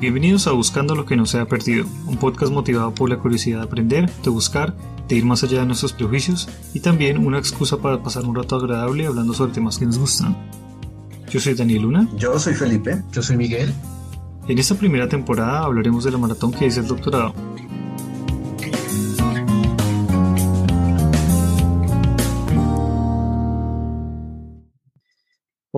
[0.00, 3.58] Bienvenidos a Buscando lo que no se ha perdido, un podcast motivado por la curiosidad
[3.58, 4.74] de aprender, de buscar,
[5.06, 8.56] de ir más allá de nuestros prejuicios y también una excusa para pasar un rato
[8.56, 10.34] agradable hablando sobre temas que nos gustan.
[11.28, 12.08] Yo soy Daniel Luna.
[12.16, 13.02] Yo soy Felipe.
[13.12, 13.74] Yo soy Miguel.
[14.48, 17.34] En esta primera temporada hablaremos de la maratón que es el doctorado.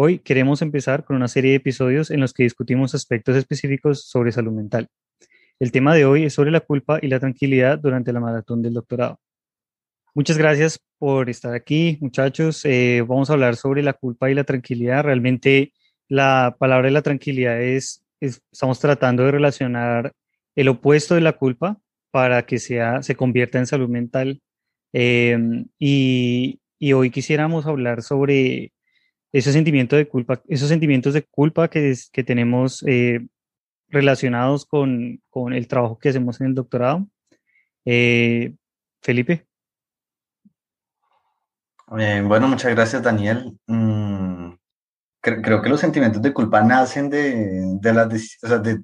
[0.05, 4.33] Hoy queremos empezar con una serie de episodios en los que discutimos aspectos específicos sobre
[4.33, 4.89] salud mental.
[5.61, 8.75] El tema de hoy es sobre la culpa y la tranquilidad durante la maratón del
[8.75, 9.21] doctorado.
[10.13, 12.65] Muchas gracias por estar aquí, muchachos.
[12.65, 15.05] Eh, vamos a hablar sobre la culpa y la tranquilidad.
[15.05, 15.73] Realmente
[16.09, 20.11] la palabra de la tranquilidad es, estamos tratando de relacionar
[20.57, 21.79] el opuesto de la culpa
[22.11, 24.43] para que sea, se convierta en salud mental.
[24.93, 28.73] Y, y hoy quisiéramos hablar sobre
[29.33, 33.27] ese sentimiento de culpa, esos sentimientos de culpa que, que tenemos eh,
[33.89, 37.09] relacionados con, con, el trabajo que hacemos en el doctorado.
[37.85, 38.55] Eh,
[39.03, 39.47] Felipe.
[41.99, 43.59] Eh, bueno, muchas gracias, Daniel.
[43.67, 44.53] Mm,
[45.21, 48.09] creo que los sentimientos de culpa nacen de, de, las,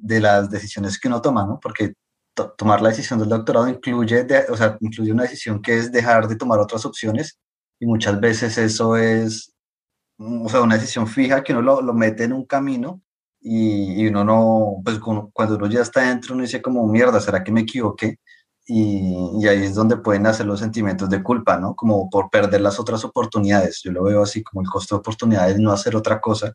[0.01, 1.61] de, las decisiones que uno toma, ¿no?
[1.61, 1.95] Porque
[2.57, 6.37] tomar la decisión del doctorado incluye, o sea, incluye una decisión que es dejar de
[6.37, 7.39] tomar otras opciones
[7.81, 9.55] y muchas veces eso es
[10.19, 13.01] o sea, una decisión fija que uno lo, lo mete en un camino
[13.41, 17.45] y, y, uno no, pues cuando uno ya está dentro, uno dice como, mierda, ¿será
[17.45, 18.19] que me equivoqué?
[18.67, 21.75] Y, y, ahí es donde pueden hacer los sentimientos de culpa, ¿no?
[21.77, 23.81] Como por perder las otras oportunidades.
[23.83, 26.53] Yo lo veo así como el costo de oportunidades, no hacer otra cosa.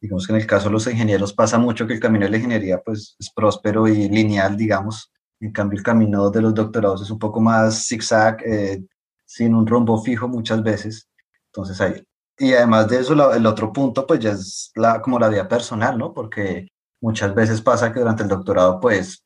[0.00, 2.36] Digamos que en el caso de los ingenieros pasa mucho que el camino de la
[2.36, 5.12] ingeniería pues es próspero y lineal, digamos.
[5.40, 8.84] En cambio, el camino de los doctorados es un poco más zigzag, eh,
[9.24, 11.08] sin un rumbo fijo muchas veces.
[11.46, 12.07] Entonces ahí
[12.38, 15.98] y además de eso, el otro punto, pues ya es la, como la vida personal,
[15.98, 16.12] ¿no?
[16.12, 16.68] Porque
[17.00, 19.24] muchas veces pasa que durante el doctorado, pues,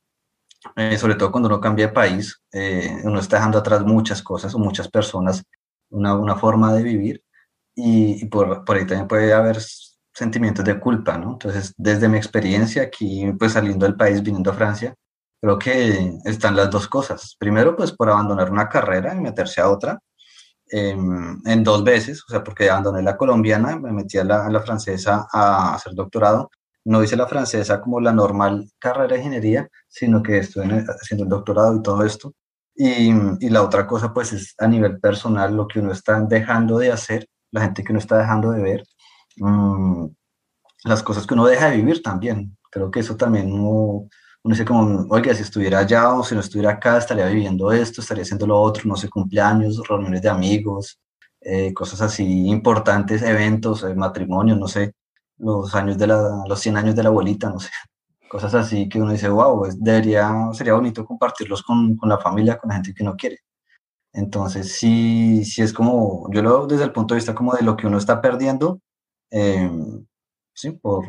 [0.77, 4.55] eh, sobre todo cuando uno cambia de país, eh, uno está dejando atrás muchas cosas
[4.55, 5.43] o muchas personas,
[5.91, 7.23] una, una forma de vivir,
[7.75, 9.59] y, y por, por, ahí también puede haber
[10.15, 11.33] sentimientos de culpa, ¿no?
[11.33, 14.95] Entonces, desde mi experiencia aquí, pues saliendo del país, viniendo a Francia,
[15.41, 17.37] creo que están las dos cosas.
[17.39, 19.99] Primero, pues por abandonar una carrera y meterse a otra,
[20.73, 24.61] en dos veces, o sea, porque abandoné la colombiana, me metí a la, a la,
[24.61, 26.51] francesa a hacer doctorado.
[26.85, 30.65] No hice la francesa como la normal carrera de ingeniería, sino que estoy
[31.01, 32.33] haciendo el doctorado y todo esto.
[32.75, 36.79] Y, y, la otra cosa, pues, es a nivel personal lo que uno está dejando
[36.79, 38.85] de hacer, la gente que uno está dejando de ver,
[39.37, 40.07] mmm,
[40.85, 42.57] las cosas que uno deja de vivir también.
[42.71, 44.09] Creo que eso también uno,
[44.45, 48.01] uno dice como, oiga, si estuviera allá o si no estuviera acá, estaría viviendo esto,
[48.01, 50.99] estaría haciendo lo otro, no sé, cumpleaños, reuniones de amigos,
[51.41, 54.95] eh, cosas así importantes, eventos, eh, matrimonios, no sé,
[55.39, 57.71] los años de la, los 100 años de la abuelita, no sé,
[58.29, 62.59] cosas así que uno dice, wow, pues debería, sería bonito compartirlos con, con la familia,
[62.59, 63.39] con la gente que uno quiere.
[64.13, 67.63] Entonces, sí, sí es como, yo lo veo desde el punto de vista como de
[67.63, 68.81] lo que uno está perdiendo,
[69.31, 69.71] eh,
[70.55, 71.05] sí, por,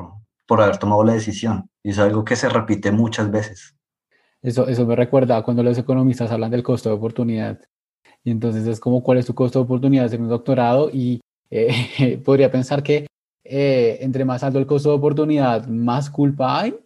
[0.48, 1.70] por haber tomado la decisión.
[1.84, 3.76] Y es algo que se repite muchas veces.
[4.42, 7.60] Eso, eso me recuerda cuando los economistas hablan del costo de oportunidad.
[8.24, 11.22] Y entonces es como cuál es tu costo de oportunidad de hacer un doctorado y
[11.50, 13.08] eh, podría pensar que
[13.44, 16.80] eh, entre más alto el costo de oportunidad, más culpa hay.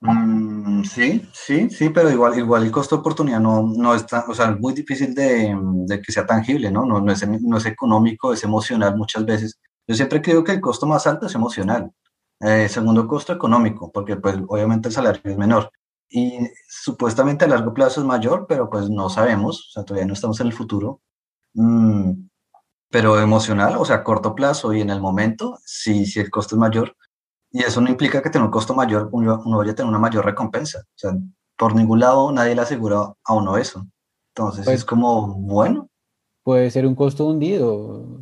[0.00, 4.34] Mm, sí, sí, sí, pero igual, igual el costo de oportunidad no, no está, o
[4.34, 5.56] sea, es muy difícil de,
[5.86, 6.84] de que sea tangible, ¿no?
[6.84, 9.58] No, no, es, no es económico, es emocional muchas veces.
[9.86, 11.90] Yo siempre creo que el costo más alto es emocional.
[12.40, 15.70] Eh, segundo costo económico, porque pues obviamente el salario es menor.
[16.08, 20.14] Y supuestamente a largo plazo es mayor, pero pues no sabemos, o sea, todavía no
[20.14, 21.00] estamos en el futuro.
[21.54, 22.28] Mm,
[22.90, 26.54] pero emocional, o sea, a corto plazo y en el momento, sí, sí el costo
[26.54, 26.96] es mayor.
[27.50, 29.98] Y eso no implica que tenga un costo mayor, uno, uno vaya a tener una
[29.98, 30.80] mayor recompensa.
[30.80, 31.12] O sea,
[31.56, 33.86] por ningún lado nadie le asegura a uno eso.
[34.34, 35.88] Entonces pues, es como, bueno.
[36.42, 38.20] Puede ser un costo hundido.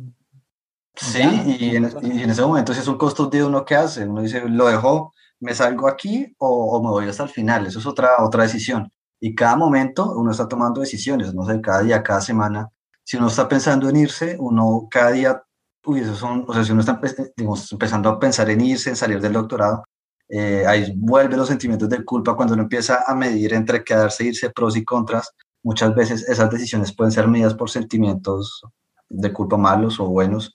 [0.95, 1.21] Sí,
[1.59, 4.21] y en, y en, ese momento si es un costo de uno que hace, uno
[4.21, 7.85] dice, lo dejo, me salgo aquí o, o, me voy hasta el final, eso es
[7.87, 8.91] otra, otra decisión.
[9.19, 12.69] Y cada momento uno está tomando decisiones, no sé, cada día, cada semana.
[13.03, 15.43] Si uno está pensando en irse, uno cada día,
[15.85, 16.99] uy, eso son, o sea, si uno está
[17.35, 19.83] digamos, empezando a pensar en irse, en salir del doctorado,
[20.29, 24.51] eh, ahí vuelven los sentimientos de culpa cuando uno empieza a medir entre quedarse, irse,
[24.51, 25.31] pros y contras.
[25.63, 28.61] Muchas veces esas decisiones pueden ser medidas por sentimientos
[29.09, 30.53] de culpa malos o buenos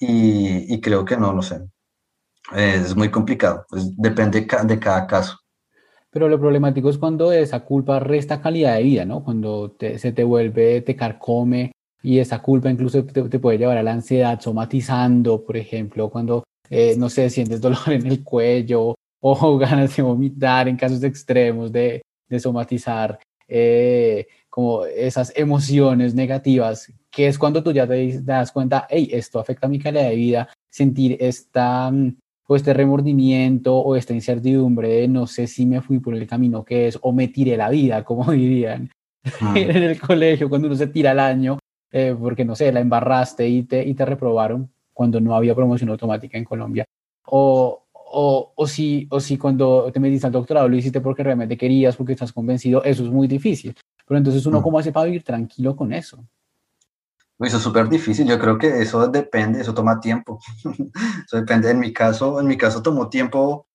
[0.00, 1.60] y, creo que no, no sé.
[2.54, 5.38] Es muy complicado, pues depende de cada caso.
[6.10, 9.22] Pero lo problemático es cuando esa culpa resta calidad de vida, ¿no?
[9.22, 13.82] Cuando te, se te vuelve, te carcome y esa culpa incluso te, puede llevar a
[13.82, 19.58] la ansiedad, somatizando, por ejemplo, cuando, eh, no sé, sientes dolor en el cuello o
[19.58, 27.26] ganas de vomitar en casos extremos, de, de somatizar eh, como esas emociones negativas, que
[27.26, 30.48] es cuando tú ya te das cuenta, hey, esto afecta a mi calidad de vida,
[30.68, 32.16] sentir esta, mm,
[32.46, 36.64] o este remordimiento o esta incertidumbre de no sé si me fui por el camino
[36.64, 38.90] que es o me tiré la vida, como dirían
[39.54, 41.58] en el colegio, cuando uno se tira al año,
[41.92, 45.90] eh, porque no sé, la embarraste y te, y te reprobaron cuando no había promoción
[45.90, 46.84] automática en Colombia.
[47.26, 51.56] O, o, o, si, o si cuando te metiste al doctorado lo hiciste porque realmente
[51.56, 53.74] querías, porque estás convencido, eso es muy difícil.
[54.06, 56.24] Pero entonces uno, ¿cómo hace para vivir tranquilo con eso?
[57.40, 60.38] Eso es súper difícil, yo creo que eso depende, eso toma tiempo.
[61.26, 63.66] eso depende, en mi caso, en mi caso tomó tiempo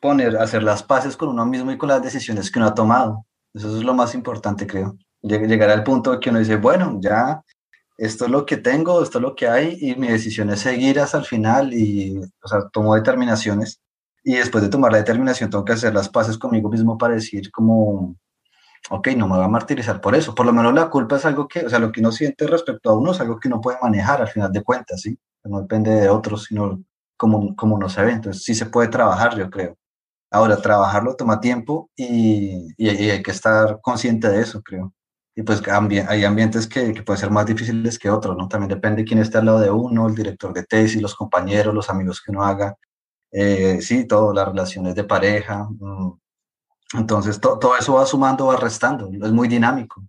[0.00, 3.26] poner, hacer las paces con uno mismo y con las decisiones que uno ha tomado.
[3.52, 4.96] Eso es lo más importante, creo.
[5.22, 7.42] Llegar al punto que uno dice, bueno, ya
[7.98, 11.00] esto es lo que tengo, esto es lo que hay y mi decisión es seguir
[11.00, 13.80] hasta el final y, o sea, tomo determinaciones
[14.22, 17.50] y después de tomar la determinación tengo que hacer las paces conmigo mismo para decir
[17.50, 18.16] como,
[18.90, 20.34] ok, no me voy a martirizar por eso.
[20.34, 22.90] Por lo menos la culpa es algo que, o sea, lo que uno siente respecto
[22.90, 25.18] a uno es algo que uno puede manejar al final de cuentas, ¿sí?
[25.44, 26.82] No depende de otros, sino
[27.16, 28.12] como, como uno se ve.
[28.12, 29.76] Entonces sí se puede trabajar, yo creo.
[30.30, 34.92] Ahora, trabajarlo toma tiempo y, y hay que estar consciente de eso, creo
[35.36, 38.48] y pues hay ambientes que, que, pueden ser más difíciles que otros, ¿no?
[38.48, 41.74] También depende de quién esté al lado de uno, el director de tesis, los compañeros,
[41.74, 42.74] los amigos que uno haga,
[43.30, 45.68] eh, sí, todo, las relaciones de pareja.
[45.68, 46.12] Mm.
[46.94, 50.02] Entonces, todo eso va sumando, va restando, es muy dinámico.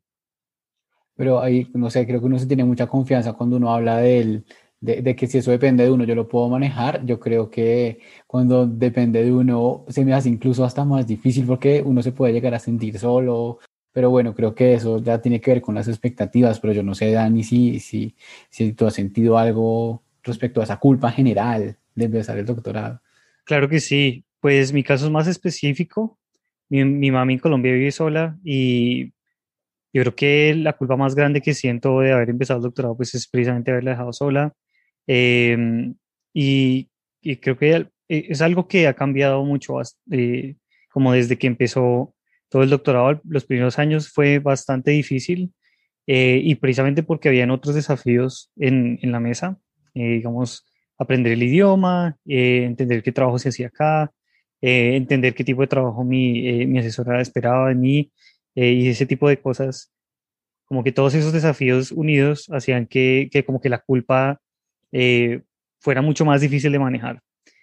[1.16, 4.44] Pero ahí, no sé, creo que uno se tiene mucha confianza cuando uno habla de,
[4.80, 7.04] de, de, que si eso depende de uno, yo lo puedo manejar.
[7.06, 11.82] Yo creo que cuando depende de uno, se me hace incluso hasta más difícil porque
[11.84, 13.58] uno se puede llegar a sentir solo,
[13.92, 16.94] pero bueno, creo que eso ya tiene que ver con las expectativas, pero yo no
[16.94, 18.16] sé, Dani, si, si,
[18.52, 23.02] si tú has sentido algo respecto a esa culpa general de empezar el doctorado.
[23.44, 26.16] Claro que sí, pues mi caso es más específico.
[26.70, 29.14] Mi, mi mami en Colombia vive sola y
[29.94, 33.16] yo creo que la culpa más grande que siento de haber empezado el doctorado pues
[33.16, 34.54] es precisamente haberla dejado sola.
[35.08, 35.96] Em,
[36.34, 36.90] y,
[37.22, 37.88] y, creo que eh,
[38.30, 39.76] es algo que ha cambiado mucho,
[40.12, 40.56] eh,
[40.92, 42.14] como desde que empezó
[42.50, 45.54] todo el doctorado, los primeros años fue bastante difícil
[46.08, 49.60] eh, y precisamente porque habían otros desafíos en, en la mesa,
[49.94, 50.66] eh, digamos,
[50.98, 54.12] aprender el idioma, eh, entender qué trabajo se hacía acá,
[54.62, 58.12] entender qué tipo de trabajo mi, mi asesora esperaba de mí
[58.56, 59.94] y ese tipo de cosas,
[60.66, 64.42] como que todos esos desafíos unidos hacían que, que como que la culpa
[65.80, 67.22] fuera mucho más difícil de manejar.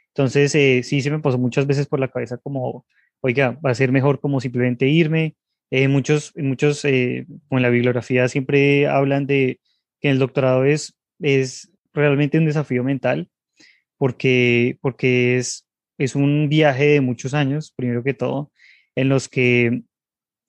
[0.08, 0.52] Entonces,
[0.87, 2.87] sí, se me pasó muchas veces por la cabeza como
[3.25, 5.35] oiga, va a ser mejor como simplemente irme.
[5.70, 9.61] Eh, muchos, muchos eh, en la bibliografía siempre hablan de
[10.00, 13.31] que el doctorado es, es realmente un desafío mental
[13.96, 15.67] porque, porque es,
[15.99, 18.50] es un viaje de muchos años, primero que todo,
[18.94, 19.82] en los que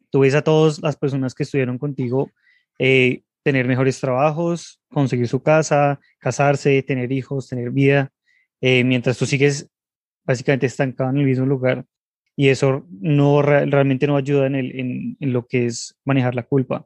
[0.10, 2.32] tú ves a todas las personas que estuvieron contigo
[2.80, 8.12] eh, tener mejores trabajos, conseguir su casa, casarse, tener hijos, tener vida,
[8.62, 9.70] eh, mientras tú sigues
[10.24, 11.86] básicamente estancado en el mismo lugar
[12.36, 16.86] y eso no realmente no ayuda en, el, en, lo que es manejar la culpa.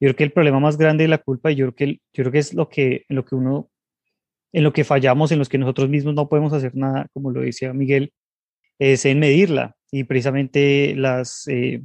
[0.00, 2.22] Yo creo que el problema más grande de la culpa, y yo creo que, yo
[2.22, 3.70] creo que es lo que, lo que uno,
[4.54, 7.40] en lo que fallamos, en los que nosotros mismos no podemos hacer nada, como lo
[7.40, 8.12] decía Miguel,
[8.78, 9.74] es en medirla.
[9.90, 10.94] Y precisamente
[11.48, 11.82] eh,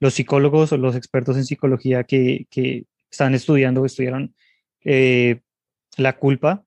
[0.00, 4.34] los psicólogos o los expertos en psicología que, que están estudiando o estudiaron
[4.84, 5.40] eh,
[5.96, 6.64] la culpa,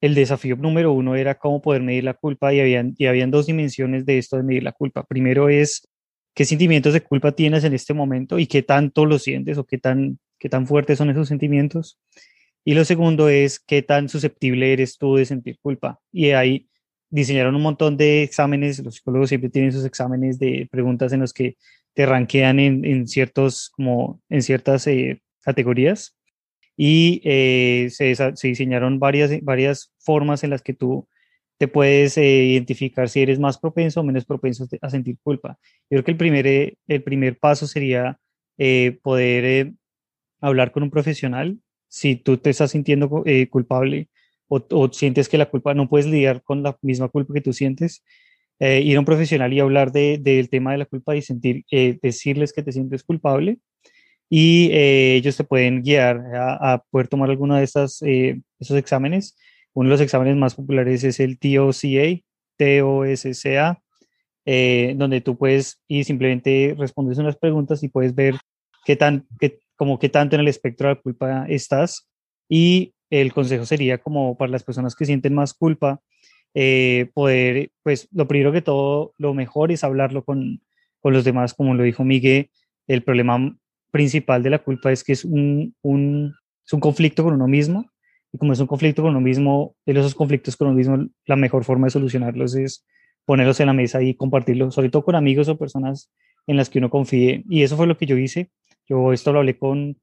[0.00, 4.18] el desafío número uno era cómo poder medir la culpa y habían, dos dimensiones de
[4.18, 5.02] esto de medir la culpa.
[5.02, 5.88] Primero es
[6.34, 9.80] qué sentimientos de culpa tienes en este momento y qué tanto lo sientes o qué
[10.38, 11.98] qué tan fuertes son esos sentimientos.
[12.64, 15.98] Y lo segundo es qué tan susceptible eres tú de sentir culpa.
[16.12, 16.68] Y ahí
[17.10, 21.32] diseñaron un montón de exámenes, los psicólogos siempre tienen sus exámenes de preguntas en los
[21.32, 21.56] que
[21.94, 26.16] te ranquean en, en ciertos, como en ciertas eh, categorías
[26.74, 31.06] y eh, se, se, diseñaron varias, varias formas en las que tú
[31.58, 35.58] te puedes eh, identificar si eres más propenso o menos propenso a sentir culpa.
[35.90, 38.18] Yo creo que el primer, el primer paso sería
[39.02, 39.72] poder
[40.40, 41.58] hablar con un profesional
[41.92, 43.10] si tú te estás sintiendo
[43.50, 44.08] culpable
[44.48, 47.52] o, o, sientes que la culpa no puedes lidiar con la misma culpa que tú
[47.52, 48.02] sientes.
[48.60, 51.64] ir a un profesional y hablar del de, tema de la culpa y sentir,
[52.02, 53.58] decirles que te sientes culpable
[54.34, 59.36] y eh, ellos te pueden guiar a, poder tomar alguno de estas, eh, esos exámenes.
[59.74, 62.22] Uno de los exámenes más populares es el TOCA,
[62.56, 63.82] TOSCA,
[64.46, 68.36] eh, donde tú puedes y simplemente respondes unas preguntas y puedes ver
[68.86, 69.26] qué, tan,
[69.82, 72.08] como qué tanto en el espectro de la culpa estás.
[72.48, 76.00] Y el consejo sería como para las personas que sienten más culpa,
[76.54, 80.62] eh, poder, pues lo primero que todo, lo mejor es hablarlo con,
[81.00, 82.48] con los demás, como lo dijo Miguel,
[82.86, 83.56] el problema
[83.90, 86.32] principal de la culpa es que es un, un,
[86.64, 87.90] es un conflicto con uno mismo,
[88.32, 91.34] y como es un conflicto con uno mismo, en esos conflictos con uno mismo, la
[91.34, 92.86] mejor forma de solucionarlos es
[93.24, 96.08] ponerlos en la mesa y compartirlos, sobre todo con amigos o personas
[96.46, 97.42] en las que uno confíe.
[97.48, 98.52] Y eso fue lo que yo hice.
[98.88, 99.96] Yo esto lo hablé con,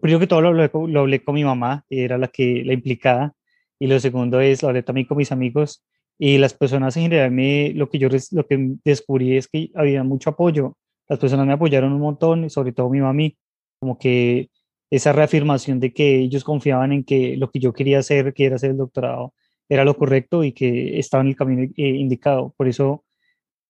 [0.00, 3.34] primero que todo lo hablé, lo hablé con mi mamá, era la que la implicada,
[3.78, 5.84] y lo segundo es lo hablé también con mis amigos
[6.24, 10.04] y las personas en general, me, lo, que yo lo que descubrí es que había
[10.04, 10.76] mucho apoyo.
[11.08, 13.36] Las personas me apoyaron un montón, sobre todo mi mami,
[13.80, 14.48] como que
[14.90, 18.54] esa reafirmación de que ellos confiaban en que lo que yo quería hacer, que era
[18.54, 19.34] hacer el doctorado,
[19.68, 22.54] era lo correcto y que estaba en el camino eh, indicado.
[22.56, 23.04] Por eso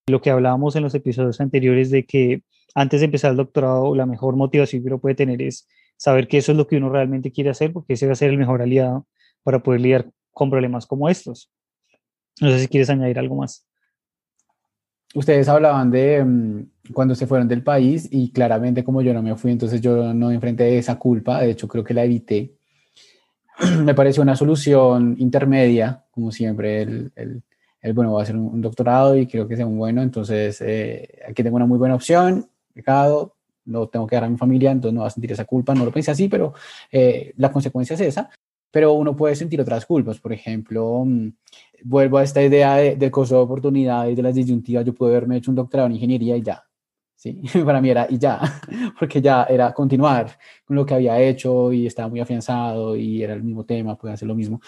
[0.07, 2.43] lo que hablábamos en los episodios anteriores de que
[2.75, 6.39] antes de empezar el doctorado, la mejor motivación que uno puede tener es saber que
[6.39, 8.63] eso es lo que uno realmente quiere hacer, porque ese va a ser el mejor
[8.63, 9.07] aliado
[9.43, 11.51] para poder lidiar con problemas como estos.
[12.41, 13.67] No sé si quieres añadir algo más.
[15.15, 19.37] Ustedes hablaban de mm, cuando se fueron del país y claramente como yo no me
[19.37, 22.53] fui, entonces yo no enfrenté esa culpa, de hecho creo que la evité.
[23.85, 29.17] me pareció una solución intermedia, como siempre, el, el, bueno, voy a hacer un, doctorado
[29.17, 33.35] y creo que sea un bueno, entonces eh, aquí tengo una muy buena opción, pecado,
[33.65, 35.85] no tengo que dar a mi familia, entonces no va a sentir esa culpa, no
[35.85, 36.55] lo pensé así, pero
[36.91, 38.31] eh, la consecuencia es esa
[38.73, 40.19] pero uno puede sentir otras culpas.
[40.19, 41.29] Por ejemplo, mm,
[41.85, 44.85] vuelvo a esta idea del costo de oportunidad y de las disyuntivas.
[44.85, 46.65] Yo pude haberme hecho un doctorado en ingeniería y ya.
[47.15, 48.41] Sí, para mí era y ya,
[48.99, 53.35] porque ya era continuar con lo que había hecho y estaba muy afianzado y era
[53.35, 54.61] el mismo tema, puede hacer lo mismo.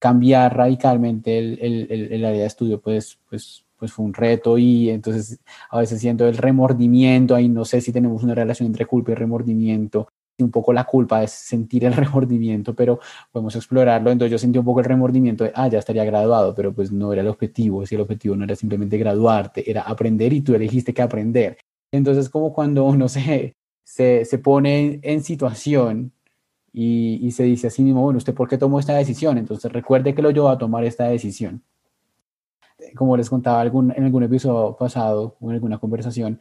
[0.00, 4.90] Cambiar radicalmente el, el, el, área de estudio, pues, pues, pues fue un reto y
[4.90, 9.12] entonces a veces siento el remordimiento, ahí no sé si tenemos una relación entre culpa
[9.12, 10.08] y remordimiento,
[10.42, 13.00] un poco la culpa es sentir el remordimiento, pero
[13.32, 14.10] podemos explorarlo.
[14.10, 17.12] Entonces yo sentí un poco el remordimiento de, ah, ya estaría graduado, pero pues no
[17.12, 17.86] era el objetivo.
[17.86, 21.58] Si el objetivo no era simplemente graduarte, era aprender y tú elegiste que aprender.
[21.92, 26.12] Entonces como cuando uno se, se, se pone en situación
[26.72, 29.38] y, y, se dice a sí mismo, bueno, ¿usted por qué tomó esta decisión?
[29.38, 31.64] Entonces recuerde que lo llevó a tomar esta decisión.
[32.94, 36.40] Como les contaba algún, en algún episodio pasado o en alguna conversación,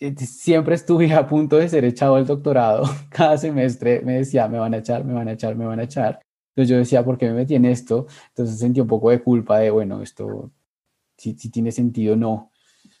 [0.00, 2.84] eh, siempre estuve a punto de ser echado del doctorado.
[3.10, 5.84] Cada semestre me decía, me van a echar, me van a echar, me van a
[5.84, 6.20] echar.
[6.50, 8.06] Entonces yo decía, ¿por qué me metí en esto?
[8.28, 10.52] Entonces sentí un poco de culpa de, bueno, esto,
[11.16, 12.50] si, si tiene sentido, no.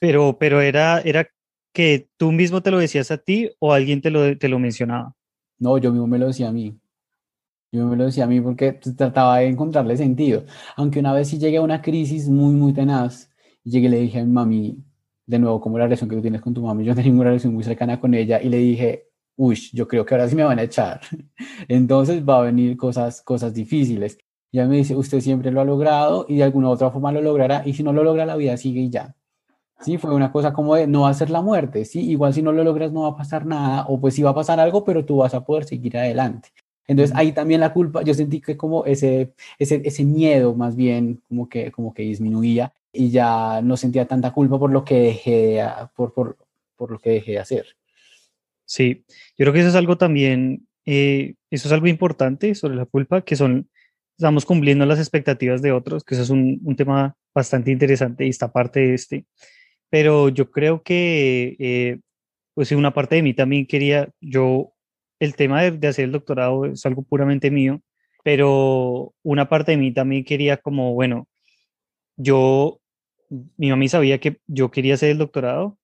[0.00, 1.28] Pero, pero era, era
[1.72, 5.14] que tú mismo te lo decías a ti o alguien te lo, te lo mencionaba.
[5.58, 6.76] No, yo mismo me lo decía a mí.
[7.74, 10.44] Yo me lo decía a mí porque trataba de encontrarle sentido.
[10.76, 13.30] Aunque una vez sí llegué a una crisis muy, muy tenaz,
[13.64, 14.84] llegué y le dije a mi mami,
[15.26, 17.52] de nuevo, como la relación que tú tienes con tu mamá, yo tenía una relación
[17.52, 20.60] muy cercana con ella y le dije, uy, yo creo que ahora sí me van
[20.60, 21.00] a echar.
[21.68, 24.18] Entonces va a venir cosas, cosas difíciles.
[24.52, 27.22] Y ella me dice, usted siempre lo ha logrado y de alguna otra forma lo
[27.22, 29.16] logrará y si no lo logra la vida sigue y ya.
[29.80, 32.40] Sí, fue una cosa como de no va a ser la muerte, sí, igual si
[32.42, 34.84] no lo logras no va a pasar nada o pues sí va a pasar algo,
[34.84, 36.50] pero tú vas a poder seguir adelante.
[36.86, 41.22] Entonces ahí también la culpa, yo sentí que como ese, ese, ese miedo más bien
[41.28, 45.30] como que, como que disminuía y ya no sentía tanta culpa por lo que dejé
[45.30, 46.36] de, por, por,
[46.76, 47.66] por lo que dejé de hacer.
[48.66, 49.04] Sí,
[49.36, 53.22] yo creo que eso es algo también, eh, eso es algo importante sobre la culpa,
[53.22, 53.68] que son,
[54.16, 58.30] estamos cumpliendo las expectativas de otros, que eso es un, un tema bastante interesante y
[58.30, 59.26] esta parte de este.
[59.90, 62.00] Pero yo creo que, eh,
[62.54, 64.73] pues una parte de mí también quería, yo,
[65.20, 67.80] el tema de, de hacer el doctorado es algo puramente mío,
[68.22, 71.28] pero una parte de mí también quería como, bueno,
[72.16, 72.80] yo
[73.56, 75.78] mi mamá sabía que yo quería hacer el doctorado.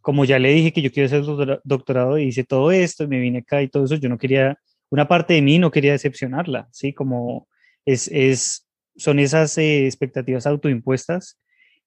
[0.00, 3.08] Como ya le dije que yo quiero hacer el doctorado y hice todo esto y
[3.08, 4.58] me vine acá y todo eso, yo no quería,
[4.90, 6.92] una parte de mí no quería decepcionarla, ¿sí?
[6.92, 7.48] Como
[7.86, 11.40] es, es son esas eh, expectativas autoimpuestas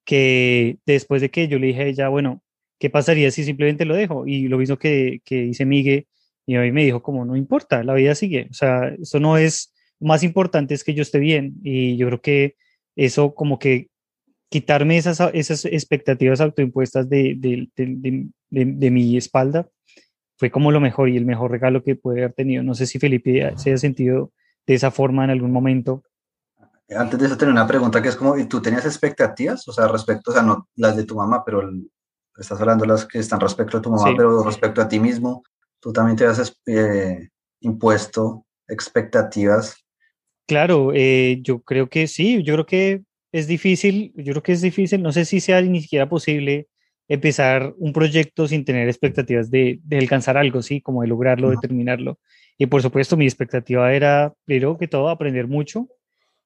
[0.04, 2.42] que después de que yo le dije a ella, bueno,
[2.80, 4.26] ¿qué pasaría si simplemente lo dejo?
[4.26, 6.08] Y lo mismo que, que hice Miguel,
[6.48, 8.48] y a mí me dijo, como no importa, la vida sigue.
[8.50, 11.56] O sea, eso no es, más importante es que yo esté bien.
[11.62, 12.56] Y yo creo que
[12.96, 13.90] eso como que
[14.50, 19.68] quitarme esas, esas expectativas autoimpuestas de, de, de, de, mi espalda
[20.38, 22.64] fue como lo mejor y el mejor regalo que pude haber tenido.
[22.64, 24.32] No sé si Felipe se haya sentido
[24.66, 26.04] de esa forma en algún momento.
[26.90, 29.68] Antes de eso, tenía una pregunta que es como, ¿y tú tenías expectativas?
[29.68, 31.70] O sea, respecto, o sea, no las de tu mamá, pero
[32.38, 35.44] estás hablando de las que están respecto a tu mamá, pero respecto a ti mismo,
[35.80, 37.30] tú también te has eh,
[37.62, 39.86] impuesto expectativas.
[40.48, 44.62] Claro, eh, yo creo que sí, yo creo que es difícil, yo creo que es
[44.62, 46.68] difícil, no sé si sea ni siquiera posible
[47.10, 50.82] empezar un proyecto sin tener expectativas de, de alcanzar algo, ¿sí?
[50.82, 52.20] Como de lograrlo, de terminarlo.
[52.58, 55.88] Y por supuesto, mi expectativa era, primero que todo, aprender mucho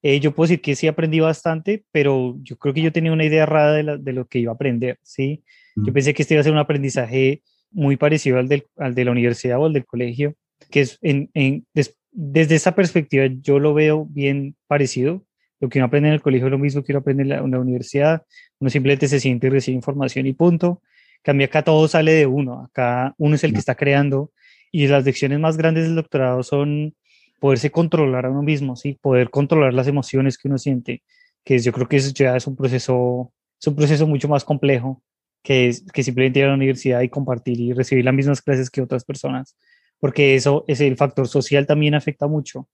[0.03, 3.25] eh, yo puedo decir que sí aprendí bastante, pero yo creo que yo tenía una
[3.25, 5.43] idea errada de, lo que iba a aprender, ¿sí?
[5.75, 9.05] Yo pensé que este iba a ser un aprendizaje muy parecido al, del, al de
[9.05, 10.35] la universidad o al del colegio,
[10.69, 11.65] que es en, en,
[12.11, 15.25] desde esa perspectiva yo lo veo bien parecido.
[15.59, 17.37] Lo que uno aprende en el colegio es lo mismo que uno aprende en la,
[17.37, 18.23] en la universidad.
[18.59, 20.81] Uno simplemente se siente y recibe información y punto.
[21.21, 22.63] Cambia acá todo sale de uno.
[22.63, 24.31] Acá uno es el que está creando
[24.71, 26.95] y las lecciones más grandes del doctorado son
[27.39, 28.97] poderse controlar a uno mismo, ¿sí?
[29.01, 31.03] poder controlar las emociones que uno siente,
[31.43, 35.01] que yo creo que eso ya es un proceso, es un proceso mucho más complejo
[35.43, 38.81] que, que simplemente ir a la universidad y compartir y recibir las mismas clases que
[38.81, 39.55] otras personas,
[40.00, 42.67] porque eso es el factor social también afecta mucho.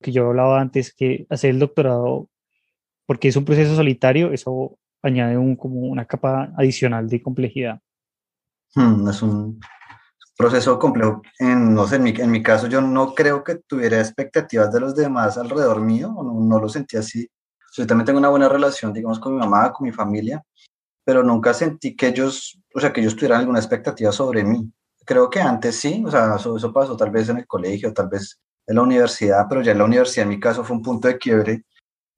[0.00, 2.28] Que yo hablaba antes que hacer el doctorado,
[3.06, 7.80] porque es un proceso solitario, eso añade un, como una capa adicional de complejidad.
[8.74, 9.60] Hmm, es un
[10.36, 11.22] proceso complejo.
[11.38, 14.80] En, no sé, en mi, en mi caso yo no creo que tuviera expectativas de
[14.80, 17.28] los demás alrededor mío, no, no lo sentí así.
[17.76, 20.42] Yo también tengo una buena relación, digamos, con mi mamá, con mi familia,
[21.04, 24.72] pero nunca sentí que ellos, o sea, que ellos tuvieran alguna expectativa sobre mí.
[25.04, 28.40] Creo que antes sí, o sea, eso, pasó tal vez en el colegio, tal vez
[28.66, 31.18] en la universidad, pero ya en la universidad en mi caso fue un punto de
[31.18, 31.64] quiebre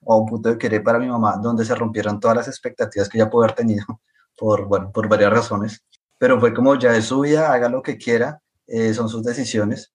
[0.05, 3.19] o un punto de quiebre para mi mamá, donde se rompieron todas las expectativas que
[3.19, 3.85] ella pudo haber tenido
[4.39, 5.83] por, bueno, por varias razones.
[6.19, 9.93] Pero fue como ya es su vida, haga lo que quiera, eh, son sus decisiones.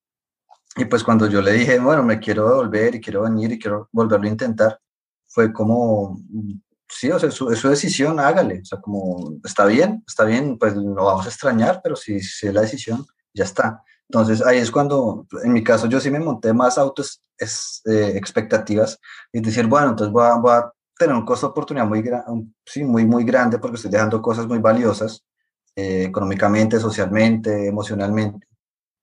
[0.76, 3.90] Y pues cuando yo le dije, bueno, me quiero volver y quiero venir y quiero
[3.92, 4.80] volverlo a intentar,
[5.28, 6.20] fue como,
[6.92, 8.62] sí, o sea, es su, decisión, hágale.
[8.62, 12.48] O sea, como, está bien, está bien, pues lo vamos a extrañar, pero si, si
[12.48, 13.84] es la decisión, ya está.
[14.10, 18.12] Entonces ahí es cuando, en mi caso, yo sí me monté más autos es, eh,
[18.16, 19.00] expectativas
[19.32, 22.04] y decir, bueno, entonces voy a, voy a tener un costo de oportunidad muy,
[22.66, 25.24] sí, muy, muy grande porque estoy dejando cosas muy valiosas
[25.76, 28.46] eh, económicamente, socialmente, emocionalmente.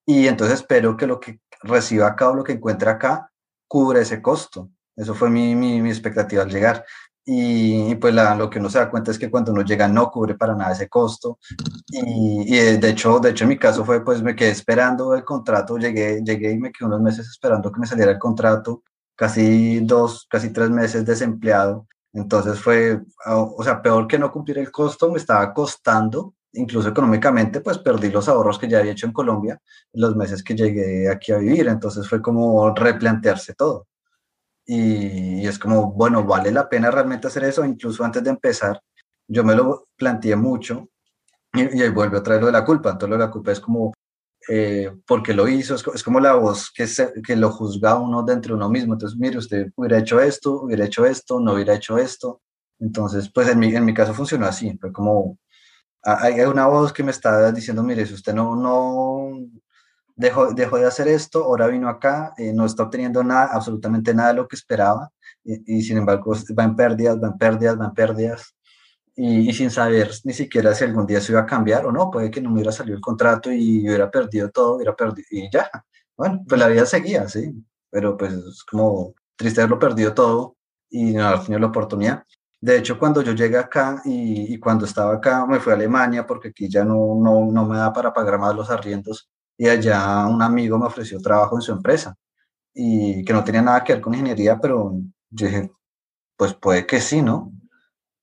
[0.06, 3.32] Y entonces espero que lo que reciba acá o lo que encuentre acá
[3.66, 4.70] cubra ese costo.
[4.94, 6.84] Eso fue mi, mi, mi expectativa al llegar
[7.30, 10.10] y, pues la, lo que uno se da cuenta es que cuando uno llega no
[10.10, 11.38] cubre para nada ese costo.
[11.88, 15.24] Y, y, de hecho de hecho en mi caso fue pues me quedé esperando el
[15.24, 18.82] contrato llegué llegué y me quedé unos meses esperando que me saliera el contrato
[19.14, 21.86] casi dos casi tres meses desempleado.
[22.14, 27.60] Entonces fue o sea peor que no cumplir el costo me estaba costando incluso económicamente
[27.60, 29.60] pues perdí los ahorros que ya había hecho en Colombia
[29.92, 31.68] los meses que llegué aquí a vivir.
[31.68, 33.86] Entonces fue como replantearse todo
[34.70, 37.64] y, es como, bueno, ¿vale la pena realmente hacer eso?
[37.64, 38.80] Incluso antes de empezar,
[39.26, 40.90] yo me lo planteé mucho
[41.54, 42.90] y, ahí vuelve otra vez lo de la culpa.
[42.90, 43.94] Entonces, lo de la culpa es como,
[44.48, 48.50] eh, porque lo hizo, es, como la voz que, se, que lo juzga uno dentro
[48.50, 48.92] de uno mismo.
[48.92, 52.42] Entonces, mire, usted hubiera hecho esto, hubiera hecho esto, no hubiera hecho esto.
[52.78, 55.38] Entonces, pues en mi, en mi caso funcionó así, fue como,
[56.02, 59.30] hay una voz que me está diciendo, mire, si usted no, no,
[60.18, 64.30] dejó, dejó de hacer esto, ahora vino acá, eh, no está obteniendo nada, absolutamente nada
[64.30, 65.10] de lo que esperaba,
[65.44, 68.54] y, sin embargo va en pérdidas, va en pérdidas, va en pérdidas,
[69.14, 72.30] y, sin saber ni siquiera si algún día se iba a cambiar o no, puede
[72.30, 75.70] que no me hubiera salido el contrato y hubiera perdido todo, hubiera perdido, y ya,
[76.16, 77.54] bueno, pues la vida seguía, sí,
[77.90, 80.56] pero pues es como triste haberlo perdido todo
[80.90, 82.24] y no haber tenido la oportunidad.
[82.60, 86.26] De hecho, cuando yo llegué acá y, y, cuando estaba acá, me fui a Alemania
[86.26, 90.26] porque aquí ya no, no, no me da para pagar más los arriendos y allá
[90.26, 92.16] un amigo me ofreció trabajo en su empresa
[92.72, 94.92] y que no tenía nada que ver con ingeniería, pero
[95.30, 95.72] yo dije,
[96.36, 97.52] pues puede que sí, ¿no?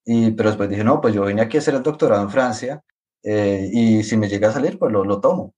[0.06, 2.84] Y, pero después dije, no, pues yo vine aquí a hacer el doctorado en Francia
[3.24, 5.54] eh, y si me llega a salir, pues lo, tomo.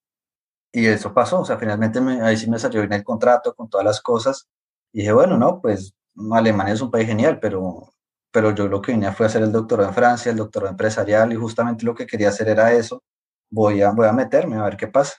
[0.72, 3.70] Y eso pasó, o sea, finalmente me, ahí sí me salió bien el contrato con
[3.70, 4.48] todas las cosas.
[4.94, 5.94] Y dije, bueno, no, pues
[6.32, 7.94] Alemania es un país genial, pero,
[8.32, 11.34] pero yo lo que vine fue a hacer el doctorado en Francia, el doctorado empresarial,
[11.34, 13.04] y justamente lo que quería hacer era eso.
[13.52, 15.18] Voy a, voy a meterme a ver qué pasa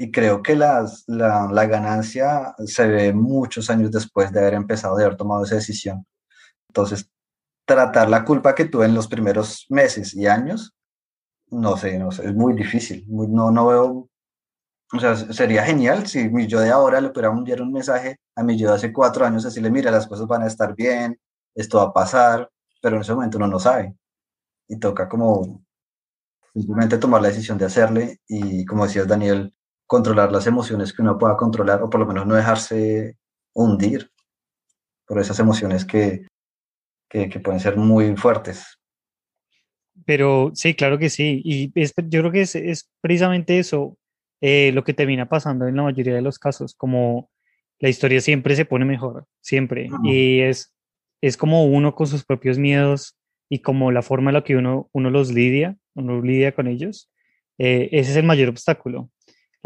[0.00, 4.96] y creo que las, la, la, ganancia se ve muchos años después de haber empezado,
[4.96, 6.06] de haber tomado esa decisión.
[6.68, 7.10] Entonces,
[7.66, 10.72] tratar la culpa que tuve en los primeros meses y años,
[11.50, 13.04] no sé, no sé, es muy difícil.
[13.08, 14.08] no, no veo,
[14.92, 18.44] o sea, sería genial si mi yo de ahora le pudiera enviar un mensaje a
[18.44, 21.18] mi yo de hace cuatro años, decirle, mira, las cosas van a estar bien,
[21.56, 22.48] esto va a pasar,
[22.80, 23.96] pero en ese momento uno no sabe.
[24.68, 25.64] Y toca como
[26.54, 29.52] simplemente tomar la decisión de hacerle y como decías, Daniel,
[29.88, 33.16] controlar las emociones que uno pueda controlar o por lo menos no dejarse
[33.54, 34.10] hundir
[35.06, 36.26] por esas emociones que,
[37.08, 38.78] que, pueden ser muy fuertes.
[40.04, 41.40] Pero sí, claro que sí.
[41.42, 43.96] Y yo creo que es, es precisamente eso
[44.42, 47.30] eh, lo que termina pasando en la mayoría de los casos, como
[47.78, 49.88] la historia siempre se pone mejor, siempre.
[50.04, 50.74] Y es,
[51.22, 53.16] es como uno con sus propios miedos
[53.48, 57.10] y como la forma en la que uno, uno los lidia, uno lidia con ellos.
[57.56, 59.10] Eh, ese es el mayor obstáculo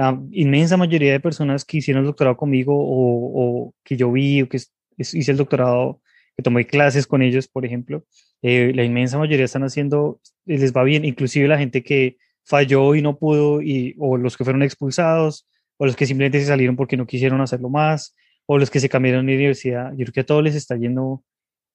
[0.03, 4.49] la inmensa mayoría de personas que hicieron el doctorado conmigo o, que yo vi o
[4.49, 4.61] que
[4.99, 6.01] hice el doctorado,
[6.37, 8.05] que tomé clases con ellos, por ejemplo,
[8.43, 13.03] eh, la inmensa mayoría están haciendo, les va bien, inclusive la gente que falló y
[13.03, 16.97] no pudo, y, o los que fueron expulsados, o los que simplemente se salieron porque
[16.97, 19.93] no quisieron hacerlo más, o los que se cambiaron de universidad.
[19.93, 21.23] Yo creo que a todos les está yendo,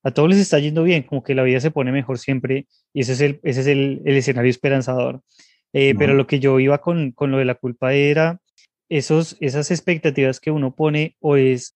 [0.04, 3.02] a todos les está yendo bien, como que la vida se pone mejor siempre, y
[3.02, 5.22] ese es el, ese es el, el escenario esperanzador.
[5.74, 8.40] Eh, pero lo que yo iba con, con lo de la culpa era
[8.90, 11.76] esos, esas expectativas que uno pone o es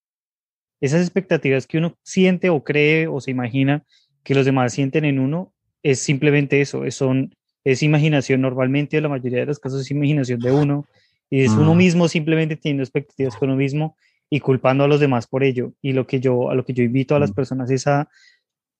[0.80, 3.84] esas expectativas que uno siente o cree o se imagina
[4.24, 5.52] que los demás sienten en uno
[5.82, 10.40] es simplemente eso, es, son, es imaginación normalmente, la mayoría de los casos es imaginación
[10.40, 10.86] de uno
[11.30, 13.96] y es uno mismo simplemente teniendo expectativas con uno mismo
[14.28, 15.72] y culpando a los demás por ello.
[15.80, 18.08] Y lo que yo, a lo que yo invito a las personas es a,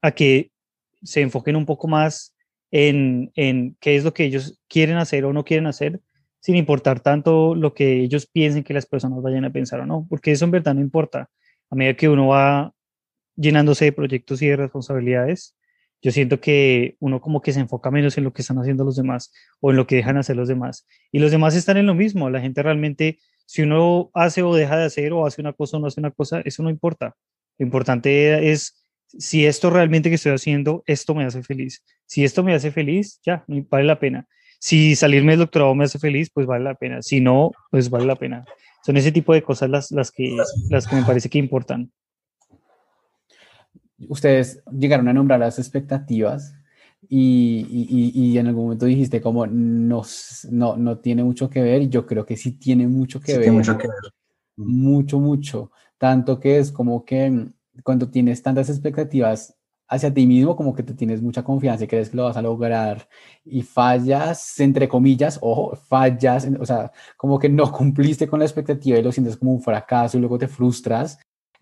[0.02, 0.50] a que
[1.02, 2.31] se enfoquen un poco más
[2.72, 6.00] en, en qué es lo que ellos quieren hacer o no quieren hacer,
[6.40, 10.06] sin importar tanto lo que ellos piensen que las personas vayan a pensar o no,
[10.10, 11.30] porque eso en verdad no importa.
[11.70, 12.74] A medida que uno va
[13.36, 15.56] llenándose de proyectos y de responsabilidades,
[16.02, 18.96] yo siento que uno como que se enfoca menos en lo que están haciendo los
[18.96, 20.86] demás o en lo que dejan hacer los demás.
[21.12, 22.28] Y los demás están en lo mismo.
[22.28, 25.80] La gente realmente, si uno hace o deja de hacer o hace una cosa o
[25.80, 27.14] no hace una cosa, eso no importa.
[27.58, 28.81] Lo importante es
[29.18, 31.82] si esto realmente que estoy haciendo, esto me hace feliz.
[32.06, 34.26] Si esto me hace feliz, ya, vale la pena.
[34.58, 37.02] Si salirme del doctorado me hace feliz, pues vale la pena.
[37.02, 38.44] Si no, pues vale la pena.
[38.84, 40.36] Son ese tipo de cosas las, las, que,
[40.70, 41.90] las que me parece que importan.
[44.08, 46.54] Ustedes llegaron a nombrar las expectativas
[47.08, 50.02] y, y, y, en algún momento dijiste como no,
[50.50, 53.52] no, no tiene mucho que ver y yo creo que sí tiene mucho que ver.
[53.52, 54.12] mucho que ver.
[54.56, 55.70] Mucho, mucho.
[55.98, 57.48] Tanto que es como que
[57.82, 59.56] cuando tienes tantas expectativas
[59.88, 62.42] hacia ti mismo, como que te tienes mucha confianza y crees que lo vas a
[62.42, 63.08] lograr
[63.44, 68.98] y fallas, entre comillas, ojo, fallas, o sea, como que no cumpliste con la expectativa
[68.98, 71.18] y lo sientes como un fracaso y luego te frustras,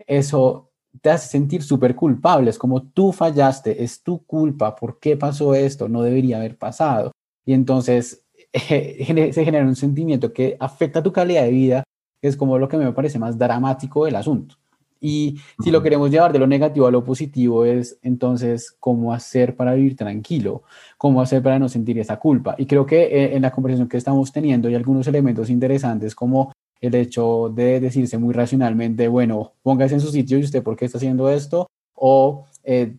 [0.06, 0.70] eso
[1.00, 5.54] te hace sentir súper culpable, es como tú fallaste, es tu culpa, ¿por qué pasó
[5.54, 5.88] esto?
[5.88, 7.12] No debería haber pasado.
[7.44, 11.84] Y entonces se genera un sentimiento que afecta tu calidad de vida,
[12.20, 14.59] que es como lo que me parece más dramático del asunto.
[15.00, 19.56] Y si lo queremos llevar de lo negativo a lo positivo es entonces cómo hacer
[19.56, 20.62] para vivir tranquilo,
[20.98, 22.54] cómo hacer para no sentir esa culpa.
[22.58, 26.52] Y creo que eh, en la conversación que estamos teniendo hay algunos elementos interesantes como
[26.80, 30.86] el hecho de decirse muy racionalmente, bueno, póngase en su sitio y usted por qué
[30.86, 32.96] está haciendo esto, o eh,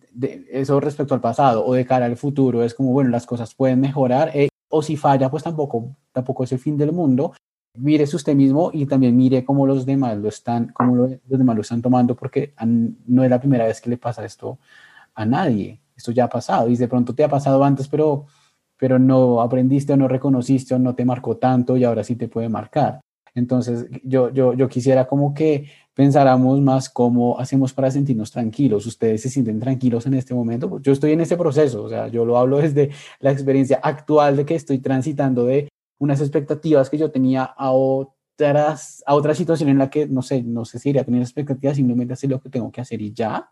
[0.50, 3.80] eso respecto al pasado, o de cara al futuro, es como, bueno, las cosas pueden
[3.80, 7.32] mejorar, eh, o si falla, pues tampoco, tampoco es el fin del mundo,
[7.74, 11.62] mírese usted mismo y también mire cómo los demás lo están, cómo los demás lo
[11.62, 12.54] están tomando, porque
[13.06, 14.58] no es la primera vez que le pasa esto
[15.14, 15.80] a nadie.
[15.96, 18.26] Esto ya ha pasado y de pronto te ha pasado antes, pero,
[18.76, 22.28] pero no aprendiste o no reconociste o no te marcó tanto y ahora sí te
[22.28, 23.00] puede marcar.
[23.34, 28.84] Entonces, yo, yo, yo quisiera como que pensáramos más cómo hacemos para sentirnos tranquilos.
[28.86, 30.80] Ustedes se sienten tranquilos en este momento.
[30.80, 34.44] Yo estoy en este proceso, o sea, yo lo hablo desde la experiencia actual de
[34.44, 35.68] que estoy transitando de
[36.02, 40.42] unas expectativas que yo tenía a otras, a otra situación en la que, no sé,
[40.42, 43.12] no sé si iría a tener expectativas, simplemente hacer lo que tengo que hacer y
[43.12, 43.48] ya,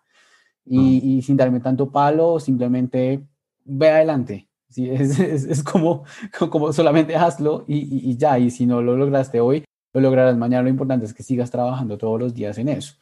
[0.67, 3.25] y, y sin darme tanto palo, simplemente
[3.65, 4.49] ve adelante.
[4.69, 4.91] ¿sí?
[4.91, 6.03] Es, es, como,
[6.51, 10.65] como solamente hazlo y, y, ya, y si no lo lograste hoy, lo lograrás mañana.
[10.65, 12.95] Lo importante es que sigas trabajando todos los días en eso.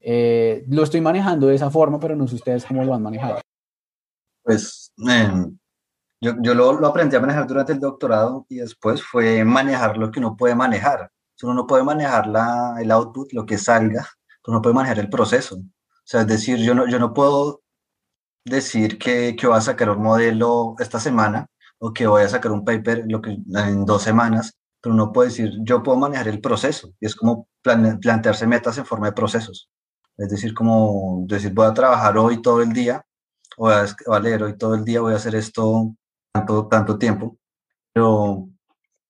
[0.00, 3.40] Eh, lo estoy manejando de esa forma, pero no sé ustedes cómo lo han manejado.
[4.42, 5.46] Pues eh,
[6.42, 10.36] yo, lo, aprendí a manejar durante el doctorado y después fue manejar lo que uno
[10.36, 11.10] puede manejar.
[11.42, 14.06] Uno no puede manejar la, el output, lo que salga,
[14.42, 15.56] pero uno puede manejar el proceso.
[15.56, 15.62] O
[16.04, 17.62] sea, es decir, yo no, yo no puedo
[18.44, 22.52] decir que, que voy a sacar un modelo esta semana o que voy a sacar
[22.52, 26.40] un paper lo que, en dos semanas, pero uno puede decir, yo puedo manejar el
[26.40, 29.68] proceso y es como plane, plantearse metas en forma de procesos.
[30.16, 33.04] Es decir, como decir, voy a trabajar hoy todo el día,
[33.58, 35.94] voy a, voy a leer hoy todo el día, voy a hacer esto
[36.36, 37.36] tanto, tanto tiempo.
[37.92, 38.48] Pero,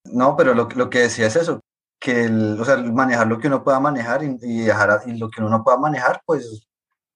[0.05, 1.61] no, pero lo, lo que decía es eso,
[1.99, 5.29] que el, o sea, manejar lo que uno pueda manejar y, y, dejar, y lo
[5.31, 6.67] que uno no pueda manejar, pues,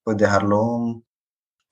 [0.03, 1.03] pues dejarlo.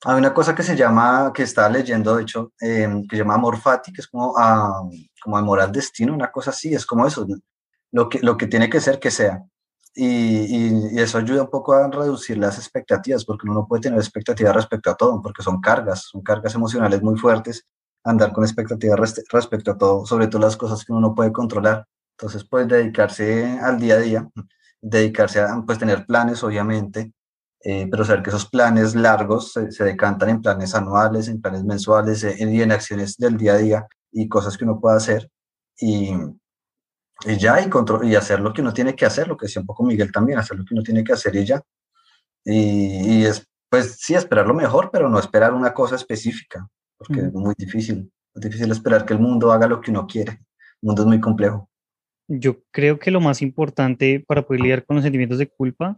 [0.05, 3.35] Hay una cosa que se llama, que estaba leyendo, de hecho, eh, que se llama
[3.35, 4.83] amor fati, que es como, a,
[5.21, 7.27] como amor al destino, una cosa así, es como eso,
[7.91, 9.43] lo que, lo que tiene que ser, que sea.
[9.93, 13.81] Y, y, y, eso ayuda un poco a reducir las expectativas, porque uno no puede
[13.81, 17.65] tener expectativas respecto a todo, porque son cargas, son cargas emocionales muy fuertes
[18.03, 21.85] andar con expectativas respecto a todo, sobre todo las cosas que uno no puede controlar.
[22.17, 24.29] Entonces, pues dedicarse al día a día,
[24.81, 27.13] dedicarse a pues, tener planes, obviamente,
[27.63, 31.63] eh, pero saber que esos planes largos se, se, decantan en planes anuales, en planes
[31.63, 35.29] mensuales eh, y en acciones del día a día y cosas que uno pueda hacer.
[35.77, 36.13] Y,
[37.25, 39.61] y ya, y, control, y hacer lo que uno tiene que hacer, lo que decía
[39.61, 41.61] un poco Miguel también, hacer lo que uno tiene que hacer y ya.
[42.45, 46.67] Y, es, pues sí, esperar lo mejor, pero no esperar una cosa específica,
[46.99, 48.11] porque es muy difícil.
[48.35, 50.33] Es difícil esperar que el mundo haga lo que uno quiere.
[50.33, 51.69] El mundo es muy complejo.
[52.27, 55.97] Yo creo que lo más importante para poder lidiar con los sentimientos de culpa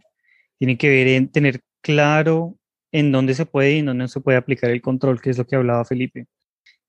[0.58, 2.56] tiene que ver en tener claro
[2.92, 5.38] en dónde se puede y en dónde no se puede aplicar el control, que es
[5.38, 6.26] lo que hablaba Felipe.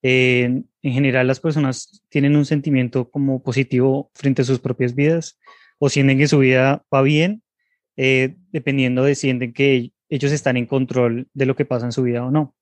[0.02, 5.40] en general, las personas tienen un sentimiento como positivo frente a sus propias vidas
[5.80, 7.42] o sienten que su vida va bien,
[7.98, 11.92] eh, dependiendo de si sienten que ellos están en control de lo que pasa en
[11.92, 12.56] su vida o no.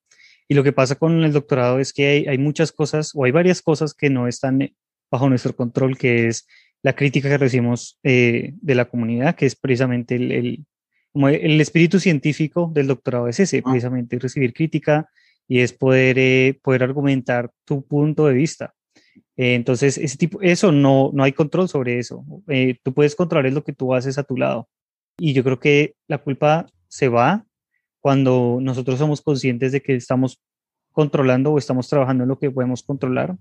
[0.48, 3.62] Y lo que pasa con el doctorado es que hay, muchas cosas o hay varias
[3.62, 4.74] cosas que no están
[5.10, 6.48] bajo nuestro control, que es
[6.84, 10.66] la crítica que recibimos eh, de la comunidad, que es precisamente el, el,
[11.14, 15.10] el, espíritu científico del doctorado, es ese, precisamente recibir crítica
[15.48, 18.74] y es poder, eh, poder argumentar tu punto de vista.
[19.38, 22.26] Eh, entonces, ese tipo, eso no, no hay control sobre eso.
[22.84, 24.70] tú puedes controlar lo que tú haces a tu lado.
[25.18, 27.46] Y yo creo que la culpa se va
[28.02, 30.42] cuando nosotros somos conscientes de que estamos
[30.92, 33.38] controlando o estamos trabajando en lo que podemos controlar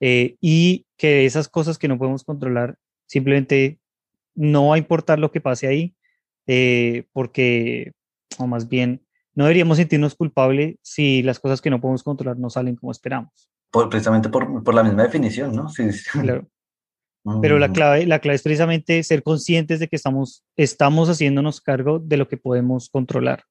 [0.00, 3.80] eh, y que esas cosas que no podemos controlar simplemente
[4.34, 5.94] no va a importar lo que pase ahí
[6.46, 7.92] eh, porque,
[8.38, 9.02] o más bien,
[9.34, 13.50] no deberíamos sentirnos culpables si las cosas que no podemos controlar no salen como esperamos.
[13.70, 15.68] Por, precisamente por, por, la misma definición, ¿no?
[15.68, 16.46] Sí, Claro.
[17.42, 17.72] Pero la mm.
[17.72, 22.28] clave, la clave es precisamente ser conscientes de que estamos, estamos haciéndonos cargo de lo
[22.28, 23.42] que podemos controlar.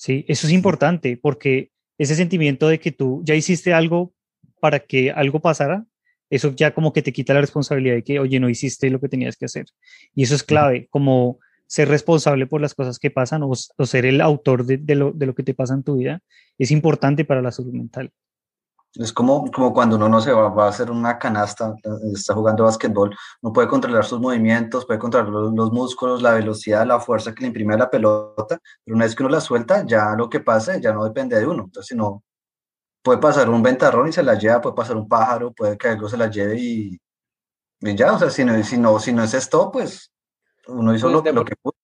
[0.00, 0.24] ¿Sí?
[0.28, 4.14] Eso es importante porque ese sentimiento de que tú ya hiciste algo
[4.58, 5.84] para que algo pasara,
[6.30, 9.10] eso ya como que te quita la responsabilidad de que, oye, no hiciste lo que
[9.10, 9.66] tenías que hacer.
[10.14, 14.22] Y eso es clave, como ser responsable por las cosas que pasan o, ser el
[14.22, 16.22] autor de, lo, de lo que te pasa en tu vida,
[16.56, 18.10] es importante para la salud mental.
[18.94, 21.74] Es como, como cuando uno no se va, va, a hacer una canasta,
[22.12, 26.98] está jugando básquetbol, no puede controlar sus movimientos, puede controlar los, músculos, la velocidad, la
[26.98, 30.16] fuerza que le imprime a la pelota, pero una vez que uno la suelta, ya
[30.16, 31.64] lo que pase ya no depende de uno.
[31.64, 32.24] Entonces, si no,
[33.02, 36.08] puede pasar un ventarrón y se la lleva, puede pasar un pájaro, puede que algo
[36.08, 36.98] se la lleve y,
[37.80, 40.10] ya, o sea, si no, si no, si no es esto, pues
[40.66, 41.74] uno hizo pues lo, que pudo.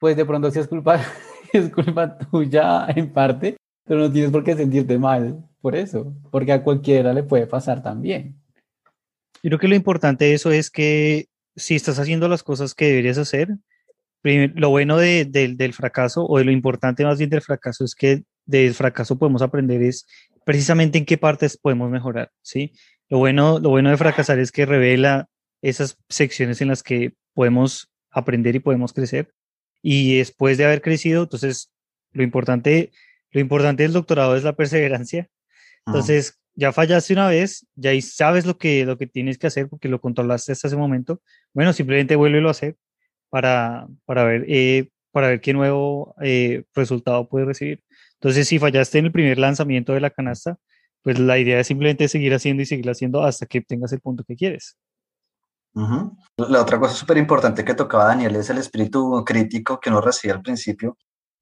[0.00, 1.00] Pues de pronto sí es culpa,
[1.52, 6.52] es culpa tuya en parte, pero no tienes por qué sentirte mal por eso, porque
[6.52, 8.36] a cualquiera le puede pasar también.
[9.42, 12.86] Yo creo que lo importante de eso es que si estás haciendo las cosas que
[12.86, 13.48] deberías hacer,
[14.22, 18.74] lo bueno del fracaso o de lo importante más bien del fracaso es que del
[18.74, 20.06] fracaso podemos aprender es
[20.44, 22.72] precisamente en qué partes podemos mejorar, ¿sí?
[23.08, 25.28] Lo bueno, lo bueno de fracasar es que revela
[25.62, 29.32] esas secciones en las que podemos aprender y podemos crecer.
[29.80, 31.70] Y después de haber crecido, entonces
[32.12, 32.90] lo importante,
[33.36, 35.28] lo importante del doctorado es la perseverancia
[35.86, 39.88] entonces, ya fallaste una vez, ya sabes lo que, lo que tienes que hacer porque
[39.88, 41.20] lo controlaste hasta ese momento.
[41.54, 42.76] Bueno, simplemente vuélvelo a hacer
[43.30, 47.82] para, para, ver, eh, para ver qué nuevo eh, resultado puedes recibir.
[48.14, 50.58] Entonces, si fallaste en el primer lanzamiento de la canasta,
[51.02, 54.24] pues la idea es simplemente seguir haciendo y seguir haciendo hasta que tengas el punto
[54.24, 54.76] que quieres.
[56.36, 60.32] La otra cosa súper importante que tocaba Daniel es el espíritu crítico que uno recibe
[60.32, 60.96] al principio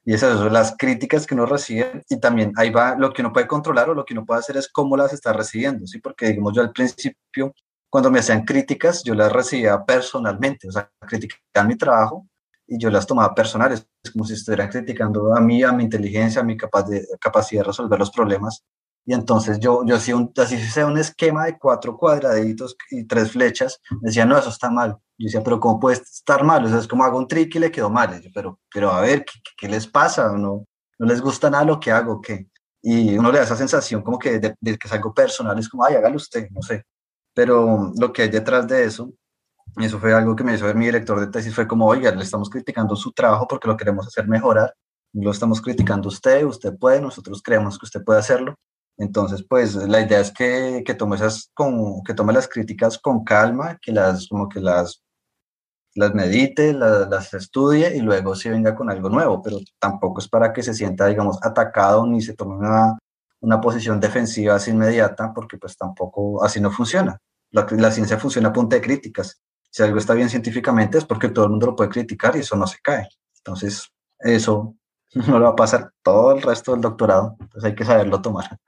[0.04, 3.32] y esas son las críticas que uno recibe y también ahí va lo que uno
[3.32, 5.98] puede controlar o lo que uno puede hacer es cómo las está recibiendo, ¿sí?
[5.98, 7.54] Porque digamos yo al principio,
[7.88, 12.26] cuando me hacían críticas, yo las recibía personalmente, o sea, criticaban mi trabajo
[12.66, 16.44] y yo las tomaba personales, como si estuvieran criticando a mí, a mi inteligencia, a
[16.44, 18.64] mi capacidad de resolver los problemas.
[19.06, 23.80] Y entonces yo, yo hacía un, así un esquema de cuatro cuadraditos y tres flechas,
[23.90, 24.98] me decía, no, eso está mal.
[25.18, 26.64] Yo decía, pero ¿cómo puede estar mal?
[26.64, 28.20] O sea, es como hago un trick y le quedó mal.
[28.20, 30.32] Yo, pero, pero a ver, ¿qué, qué les pasa?
[30.32, 30.66] ¿No,
[30.98, 32.20] ¿No les gusta nada lo que hago?
[32.20, 32.48] ¿qué?
[32.82, 35.84] Y uno le da esa sensación como que de, que es algo personal, es como,
[35.84, 36.84] ay, hágalo usted, no sé.
[37.32, 39.10] Pero lo que hay detrás de eso,
[39.78, 42.22] eso fue algo que me hizo ver mi director de tesis, fue como, oiga, le
[42.22, 44.74] estamos criticando su trabajo porque lo queremos hacer mejorar,
[45.14, 48.54] lo estamos criticando usted, usted puede, nosotros creemos que usted puede hacerlo,
[48.96, 53.24] entonces, pues la idea es que, que tome esas con, que tome las críticas con
[53.24, 55.02] calma, que las como que las
[55.94, 60.52] las medite, las, estudie y luego sí venga con algo nuevo, pero tampoco es para
[60.52, 62.98] que se sienta, digamos, atacado ni se tome una,
[63.40, 67.18] una posición defensiva así inmediata, porque pues tampoco así no funciona.
[67.50, 69.40] La, la, ciencia funciona a punta de críticas.
[69.70, 72.56] Si algo está bien científicamente es porque todo el mundo lo puede criticar y eso
[72.56, 73.08] no se cae.
[73.38, 74.74] Entonces, eso
[75.14, 78.58] no le va a pasar todo el resto del doctorado, entonces hay que saberlo tomar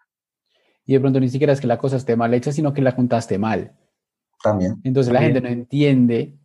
[0.87, 2.95] y de pronto ni siquiera es que la cosa esté mal hecha, sino que la
[2.95, 3.73] contaste mal.
[4.43, 4.81] También.
[4.85, 6.39] Entonces la gente no entiende.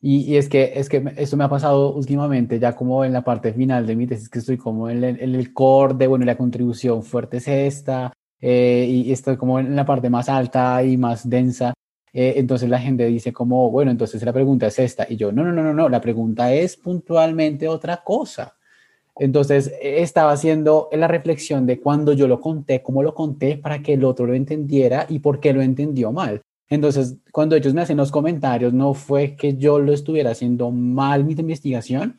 [0.00, 3.52] Y, es que es que esto me ha pasado últimamente, ya como en la parte
[3.52, 6.36] final de mi tesis, que estoy como en el, en el core de, bueno, la
[6.36, 11.28] contribución fuerte es esta, eh, y estoy como en la parte más alta y más
[11.28, 11.74] densa.
[12.12, 15.06] Eh, entonces la gente dice como, bueno, entonces la pregunta es esta.
[15.08, 18.55] Y yo, no, no, no, no, no, la pregunta es puntualmente otra cosa.
[19.18, 23.94] Entonces, estaba haciendo la reflexión de cuando yo lo conté, cómo lo conté para que
[23.94, 26.42] el otro lo entendiera y por qué lo entendió mal.
[26.68, 31.24] Entonces, cuando ellos me hacen los comentarios, no fue que yo lo estuviera haciendo mal
[31.24, 32.16] mi investigación,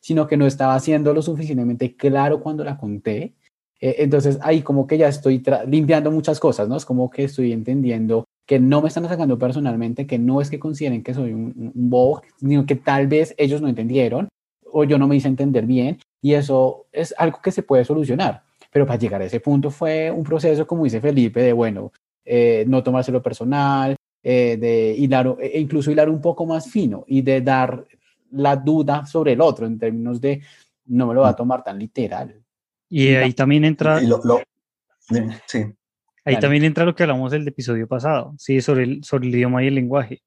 [0.00, 3.34] sino que no estaba haciendo lo suficientemente claro cuando la conté.
[3.80, 6.76] Eh, entonces, ahí como que ya estoy limpiando muchas cosas, ¿no?
[6.76, 10.58] Es como que estoy entendiendo que no me están atacando personalmente, que no es que
[10.58, 14.28] consideren que soy un, un bobo, sino que tal vez ellos no entendieron
[14.64, 18.42] o yo no me hice entender bien y eso es algo que se puede solucionar.
[18.72, 21.92] Pero para llegar a ese punto fue un proceso, como dice Felipe, de, bueno,
[22.24, 27.22] eh, no tomárselo personal, eh, de hilar, e incluso hilar un poco más fino y
[27.22, 27.84] de dar
[28.32, 30.40] la duda sobre el otro en términos de
[30.86, 32.40] no me lo va a tomar tan literal.
[32.88, 34.00] Y ahí también entra...
[35.46, 35.64] sí.
[36.24, 39.64] Ahí también entra lo que hablamos del episodio pasado, sí, sobre el, sobre el idioma
[39.64, 40.22] y el lenguaje.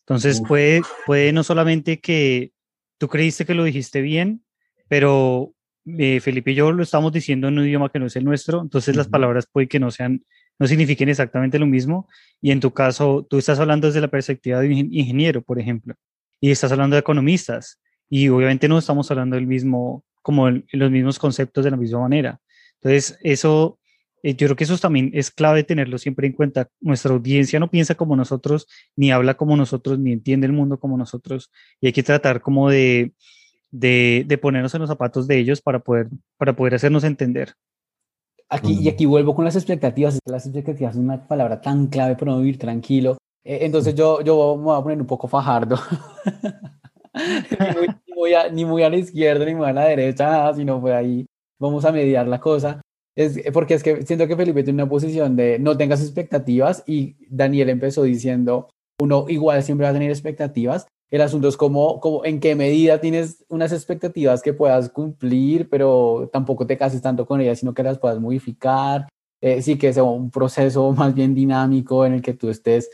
[0.00, 2.52] Entonces puede, puede no solamente que
[2.98, 4.44] tú creíste que lo dijiste bien,
[4.92, 5.54] pero
[5.86, 8.60] eh, Felipe y yo lo estamos diciendo en un idioma que no es el nuestro,
[8.60, 10.22] entonces las palabras puede que no sean,
[10.58, 12.10] no signifiquen exactamente lo mismo.
[12.42, 15.94] Y en tu caso, tú estás hablando desde la perspectiva de un ingeniero, por ejemplo,
[16.42, 21.18] y estás hablando de economistas, y obviamente no estamos hablando del mismo, como los mismos
[21.18, 22.38] conceptos de la misma manera.
[22.74, 23.78] Entonces, eso,
[24.22, 26.68] eh, yo creo que eso también es clave tenerlo siempre en cuenta.
[26.82, 30.98] Nuestra audiencia no piensa como nosotros, ni habla como nosotros, ni entiende el mundo como
[30.98, 31.50] nosotros,
[31.80, 33.14] y hay que tratar como de
[33.72, 37.54] de, ponernos en los zapatos de ellos para poder, para poder hacernos entender.
[38.48, 40.18] Aquí, y aquí vuelvo con las expectativas.
[40.26, 43.16] Las expectativas son una palabra tan clave para no vivir tranquilo.
[43.44, 45.76] Eh, entonces yo, yo me voy a poner un poco fajardo.
[48.06, 50.94] ni, muy, a, ni, muy a, la izquierda ni muy a la derecha, sino fue
[50.94, 51.26] ahí.
[51.58, 52.82] Vamos a mediar la cosa.
[53.16, 57.16] Es, porque es que siento que Felipe tiene una posición de no tengas expectativas y
[57.28, 58.68] Daniel empezó diciendo,
[59.00, 62.98] uno igual siempre va a tener expectativas, el asunto es como, como en qué medida
[62.98, 67.82] tienes unas expectativas que puedas cumplir, pero tampoco te cases tanto con ellas, sino que
[67.82, 69.06] las puedas modificar.
[69.42, 72.88] Eh, sí que sea un proceso más bien dinámico en el que tú estés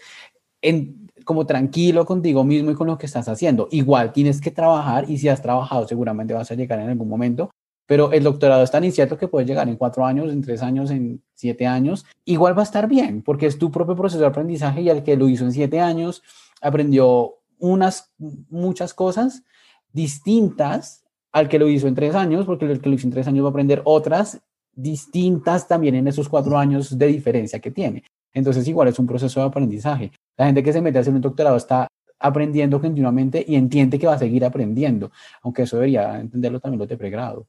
[0.61, 3.69] en, como tranquilo contigo mismo y con lo que estás haciendo.
[3.71, 7.51] Igual tienes que trabajar y si has trabajado seguramente vas a llegar en algún momento,
[7.87, 10.91] pero el doctorado es tan incierto que puedes llegar en cuatro años, en tres años,
[10.91, 12.05] en siete años.
[12.25, 15.17] Igual va a estar bien porque es tu propio proceso de aprendizaje y el que
[15.17, 16.25] lo hizo en siete años
[16.61, 19.45] aprendió unas, muchas cosas
[19.93, 23.29] distintas al que lo hizo en tres años, porque el que lo hizo en tres
[23.29, 24.41] años va a aprender otras
[24.73, 28.05] distintas también en esos cuatro años de diferencia que tiene.
[28.33, 30.13] Entonces, igual es un proceso de aprendizaje.
[30.37, 31.89] La gente que se mete a hacer un doctorado está
[32.21, 35.11] aprendiendo continuamente y entiende que va a seguir aprendiendo,
[35.43, 37.47] aunque eso debería entenderlo también los de pregrado.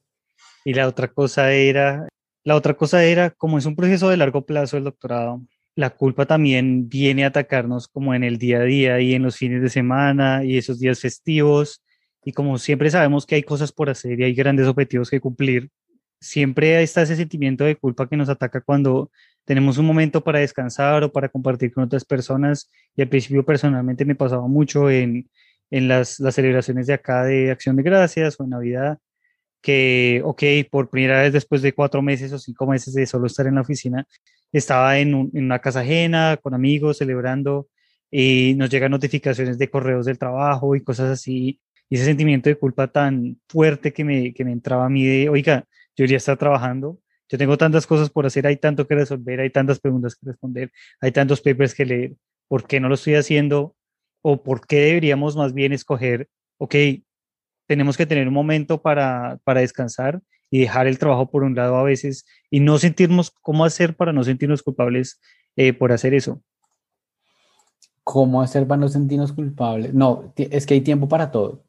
[0.64, 2.08] Y la otra cosa era,
[2.44, 5.40] la otra cosa era, como es un proceso de largo plazo el doctorado,
[5.76, 9.36] la culpa también viene a atacarnos como en el día a día y en los
[9.36, 11.82] fines de semana y esos días festivos.
[12.24, 15.70] Y como siempre sabemos que hay cosas por hacer y hay grandes objetivos que cumplir,
[16.20, 19.10] siempre está ese sentimiento de culpa que nos ataca cuando
[19.44, 22.70] tenemos un momento para descansar o para compartir con otras personas.
[22.96, 25.30] Y al principio personalmente me pasaba mucho en,
[25.70, 28.98] en las, las celebraciones de acá de Acción de Gracias o en Navidad,
[29.62, 33.46] que, ok, por primera vez después de cuatro meses o cinco meses de solo estar
[33.46, 34.06] en la oficina,
[34.52, 37.68] estaba en, una casa ajena, con amigos, celebrando,
[38.10, 42.56] y nos llegan notificaciones de correos del trabajo y cosas así, y ese sentimiento de
[42.56, 45.64] culpa tan fuerte que me, que me entraba a mí de, oiga,
[45.96, 49.50] yo debería estar trabajando, yo tengo tantas cosas por hacer, hay tanto que resolver, hay
[49.50, 52.14] tantas preguntas que responder, hay tantos papers que leer,
[52.48, 53.76] ¿por qué no lo estoy haciendo?
[54.22, 56.74] ¿O por qué deberíamos más bien escoger, ok,
[57.70, 61.76] tenemos que tener un momento para, para descansar y dejar el trabajo por un lado
[61.76, 65.20] a veces y no sentirnos cómo hacer para no sentirnos culpables
[65.54, 66.42] eh, por hacer eso.
[68.02, 69.94] ¿Cómo hacer para no sentirnos culpables?
[69.94, 71.62] No, es que hay tiempo para todo.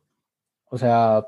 [0.72, 1.28] O sea,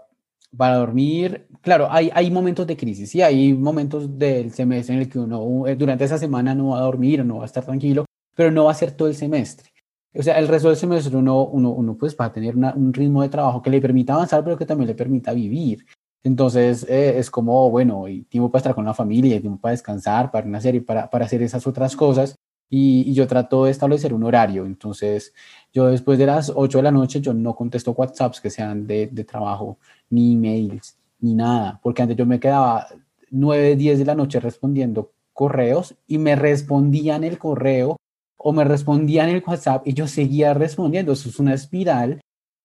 [0.57, 5.07] para dormir, claro, hay, hay momentos de crisis, sí, hay momentos del semestre en el
[5.07, 8.05] que uno eh, durante esa semana no va a dormir, no va a estar tranquilo,
[8.36, 9.69] pero no va a ser todo el semestre.
[10.15, 13.21] O sea, el resto del semestre uno, uno, uno pues va a tener un ritmo
[13.21, 15.86] de trabajo que le permita avanzar, pero que también le permita vivir.
[16.24, 20.32] Entonces eh, es como, bueno, y tiempo para estar con la familia, tiempo para descansar,
[20.32, 22.36] para una serie, para, para hacer esas otras cosas.
[22.70, 24.66] Y, yo trato de establecer un horario.
[24.66, 25.34] Entonces,
[25.72, 29.07] yo después de las 8 de la noche, yo no contesto WhatsApps que sean de,
[29.07, 29.78] de trabajo,
[30.09, 32.88] ni emails, ni nada, porque antes yo me quedaba
[33.32, 37.97] 9, 10 de la noche respondiendo correos y me respondían el correo
[38.43, 41.13] o me respondían el WhatsApp y yo seguía respondiendo.
[41.13, 42.21] Eso es una espiral,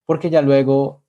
[0.06, 1.04] porque ya luego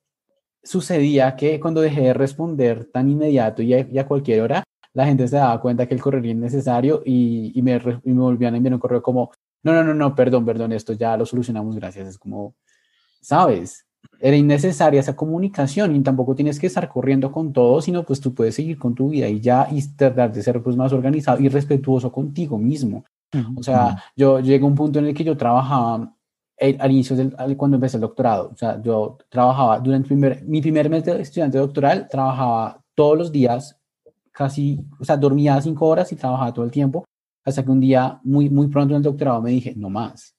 [0.62, 5.36] sucedía que cuando dejé de responder tan inmediato y a, cualquier hora, la gente se
[5.36, 8.74] daba cuenta que el correo era innecesario y, y, me, y me volvían a enviar
[8.74, 12.08] un correo como, no, no, no, no, perdón, perdón, esto ya lo solucionamos, gracias.
[12.08, 12.54] Es como,
[13.20, 13.86] ¿sabes?
[14.20, 18.34] era innecesaria esa comunicación y tampoco tienes que estar corriendo con todo, sino pues tú
[18.34, 21.48] puedes seguir con tu vida y ya y tratar de ser pues más organizado y
[21.48, 23.04] respetuoso contigo mismo.
[23.56, 26.14] O sea, yo llegué a un punto en el que yo trabajaba
[26.60, 30.90] al inicio del, cuando empecé el doctorado, o sea, yo trabajaba durante primer, mi primer
[30.90, 33.78] mes de estudiante doctoral, trabajaba todos los días,
[34.30, 37.04] casi, o sea, dormía cinco horas y trabajaba todo el tiempo,
[37.44, 40.34] hasta que un día, muy, muy pronto en el doctorado, me dije, no más,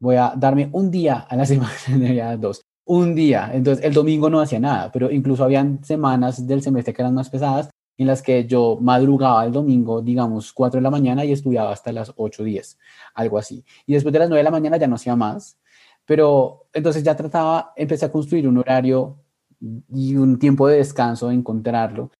[0.00, 3.50] voy a darme un día a la semana, dos, un día.
[3.52, 7.28] Entonces, el domingo no hacía nada, pero incluso habían semanas del semestre que eran más
[7.28, 11.72] pesadas en las que yo madrugaba el domingo, digamos, 4 de la mañana y estudiaba
[11.72, 12.78] hasta las 8 o 10,
[13.14, 13.64] algo así.
[13.86, 15.58] Y después de las 9 de la mañana ya no hacía más,
[16.04, 19.18] pero entonces ya trataba, empecé a construir un horario
[19.60, 22.10] y un tiempo de descanso, encontrarlo.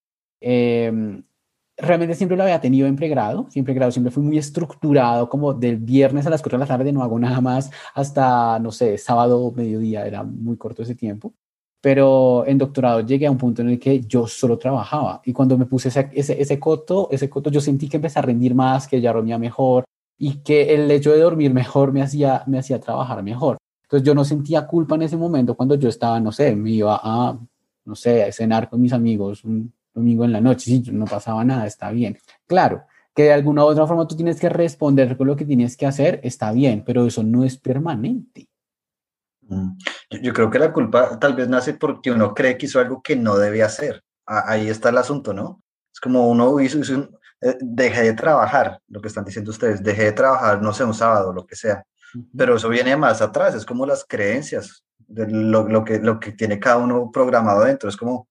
[0.41, 0.91] Eh,
[1.77, 5.77] realmente siempre lo había tenido en pregrado, siempre grado, siempre fui muy estructurado, como del
[5.77, 9.51] viernes a las 4 de la tarde no hago nada más hasta, no sé, sábado,
[9.55, 11.33] mediodía, era muy corto ese tiempo.
[11.85, 15.55] Pero en doctorado llegué a un punto en el que yo solo trabajaba y cuando
[15.55, 18.87] me puse ese, ese, ese coto, ese coto, yo sentí que empecé a rendir más,
[18.87, 19.85] que ya dormía mejor
[20.17, 23.57] y que el hecho de dormir mejor me hacía, me hacía trabajar mejor.
[23.83, 26.99] Entonces yo no sentía culpa en ese momento cuando yo estaba, no sé, me iba
[27.03, 27.37] a,
[27.85, 31.67] no sé, a cenar con mis amigos un domingo en la noche, no pasaba nada,
[31.67, 32.17] está bien.
[32.47, 32.81] Claro,
[33.13, 35.85] que de alguna u otra forma tú tienes que responder con lo que tienes que
[35.85, 38.47] hacer, está bien, pero eso no es permanente.
[39.47, 39.77] Mm.
[40.21, 43.15] Yo, creo que la culpa tal vez nace porque uno cree que hizo algo que
[43.15, 44.03] no debe hacer.
[44.25, 45.61] Ahí está el asunto, ¿no?
[45.93, 46.79] Es como uno hizo,
[47.41, 50.93] eh, dejé de trabajar, lo que están diciendo ustedes, dejé de trabajar, no sé, un
[50.93, 51.83] sábado, lo que sea.
[52.35, 56.31] Pero eso viene más atrás, es como las creencias, de lo, lo, que, lo que
[56.31, 57.89] tiene cada uno programado dentro.
[57.89, 58.27] Es como,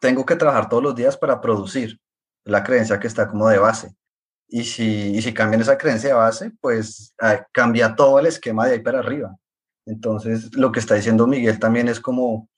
[0.00, 2.00] tengo que trabajar todos los días para producir,
[2.44, 3.94] la creencia que está como de base.
[4.48, 8.66] Y si, y si cambian esa creencia de base, pues ah, cambia todo el esquema
[8.66, 9.36] de ahí para arriba.
[9.88, 12.48] Entonces, lo que está diciendo Miguel también es como,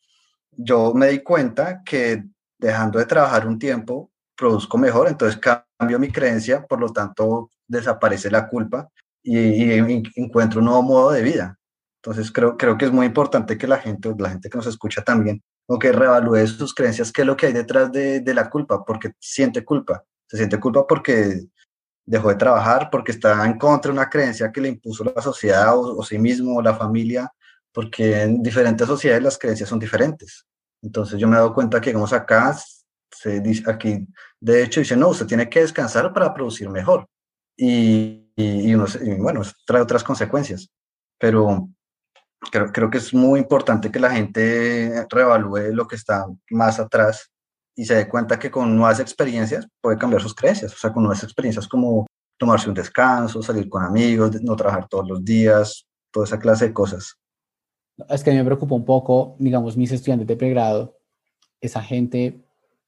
[0.50, 2.24] yo me di cuenta que
[2.58, 8.30] dejando de trabajar un tiempo, produzco mejor, entonces cambio mi creencia, por lo tanto, desaparece
[8.30, 8.88] la culpa
[9.22, 9.70] y,
[10.16, 11.56] encuentro un nuevo modo de vida.
[12.02, 15.02] Entonces, creo, creo que es muy importante que la gente, la gente que nos escucha
[15.02, 18.50] también, o que reevalúe sus creencias, qué es lo que hay detrás de, de, la
[18.50, 20.02] culpa, porque siente culpa.
[20.26, 21.42] Se siente culpa porque
[22.10, 25.78] dejó de trabajar, porque está en contra de una creencia que le impuso la sociedad
[25.78, 27.32] o, sí mismo o la familia,
[27.72, 30.44] porque en diferentes sociedades las creencias son diferentes.
[30.82, 32.58] Entonces yo me he dado cuenta que, digamos, acá
[33.12, 34.08] se dice, aquí,
[34.40, 37.06] de hecho, dice, no, usted tiene que descansar para producir mejor.
[37.56, 40.68] Y, y, y bueno, trae otras consecuencias.
[41.16, 41.68] Pero
[42.50, 47.30] creo, creo que es muy importante que la gente reevalúe lo que está más atrás
[47.80, 51.02] y se dé cuenta que con nuevas experiencias puede cambiar sus creencias, o sea, con
[51.02, 52.06] nuevas experiencias como
[52.38, 56.74] tomarse un descanso, salir con amigos, no trabajar todos los días, toda esa clase de
[56.74, 57.16] cosas.
[58.10, 60.98] Es que a mí me preocupa un poco, digamos, mis estudiantes de pregrado,
[61.58, 62.44] esa gente,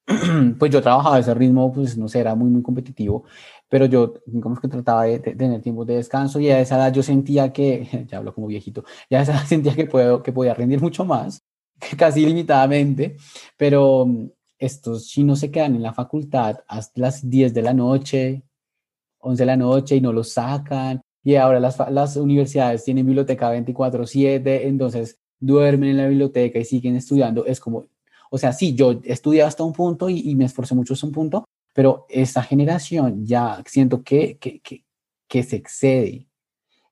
[0.59, 3.25] pues yo trabajaba a ese ritmo, pues no sé, era muy, muy competitivo
[3.73, 7.03] pero yo, digamos que trataba de, tener tiempo de descanso y a esa edad yo
[7.03, 10.53] sentía que, ya hablo como viejito, ya a esa edad sentía que, puedo, que podía
[10.53, 11.43] rendir mucho más,
[11.97, 13.17] casi limitadamente,
[13.57, 14.07] pero
[14.63, 18.43] estos chinos se quedan en la facultad hasta las 10 de la noche,
[19.19, 21.03] 11 de la noche y no los sacan.
[21.25, 26.97] Y ahora las, las universidades tienen biblioteca 24/7, entonces duermen en la biblioteca y siguen
[26.97, 27.45] estudiando.
[27.45, 27.87] Es como,
[28.31, 31.13] o sea, sí, yo estudié hasta un punto y, y me esforcé mucho hasta un
[31.13, 34.85] punto, pero esta generación ya siento que, que, que,
[35.29, 36.27] que se excede.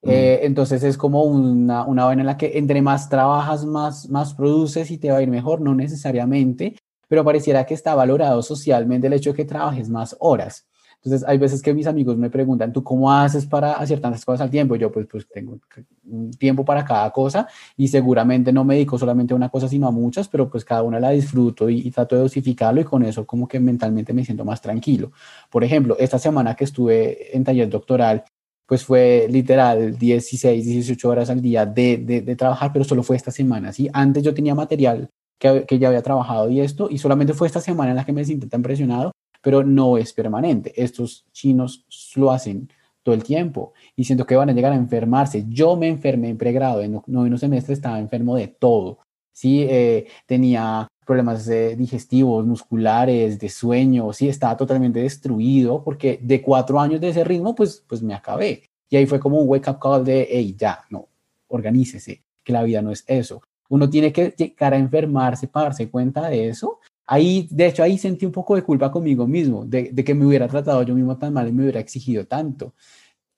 [0.03, 0.11] Mm.
[0.11, 4.35] Eh, entonces es como una, una vaina en la que entre más trabajas, más, más
[4.35, 6.77] produces y te va a ir mejor, no necesariamente,
[7.11, 10.69] pero pareciera que está valorado socialmente el hecho de que trabajes más horas.
[11.03, 14.43] Entonces, hay veces que mis amigos me preguntan, ¿tú cómo haces para hacer tantas cosas
[14.43, 14.77] al tiempo?
[14.77, 15.59] Yo, pues, pues tengo
[16.05, 19.89] un tiempo para cada cosa y seguramente no me dedico solamente a una cosa, sino
[19.89, 23.27] a muchas, pero pues cada una la disfruto y, trato de dosificarlo y con eso
[23.27, 25.11] como que mentalmente me siento más tranquilo.
[25.51, 28.23] Por ejemplo, esta semana que estuve en taller doctoral,
[28.67, 33.17] pues fue literal 16, 18 horas al día de, de, de trabajar, pero solo fue
[33.17, 33.91] esta semana, ¿sí?
[33.93, 37.61] Antes yo tenía material que, que, ya había trabajado y esto, y solamente fue esta
[37.61, 39.11] semana en la que me sentí tan presionado
[39.43, 40.73] pero no es permanente.
[40.77, 41.85] Estos chinos
[42.17, 42.71] lo hacen
[43.03, 45.45] todo el tiempo y siento que van a llegar a enfermarse.
[45.49, 48.99] Yo me enfermé en pregrado, en noveno semestre estaba enfermo de todo.
[49.33, 56.79] Sí, eh, tenía problemas digestivos, musculares, de sueño, sí, estaba totalmente destruido porque de cuatro
[56.79, 58.65] años de ese ritmo, pues, pues me acabé.
[58.89, 61.09] Y ahí fue como un wake up call de, hey, ya, no,
[61.49, 63.43] organícese, que la vida no es eso.
[63.71, 66.81] Uno tiene que llegar a enfermarse para darse cuenta de eso
[67.13, 70.47] Ahí, de hecho, ahí sentí un poco de culpa conmigo mismo, de, que me hubiera
[70.47, 72.73] tratado yo mismo tan mal y me hubiera exigido tanto.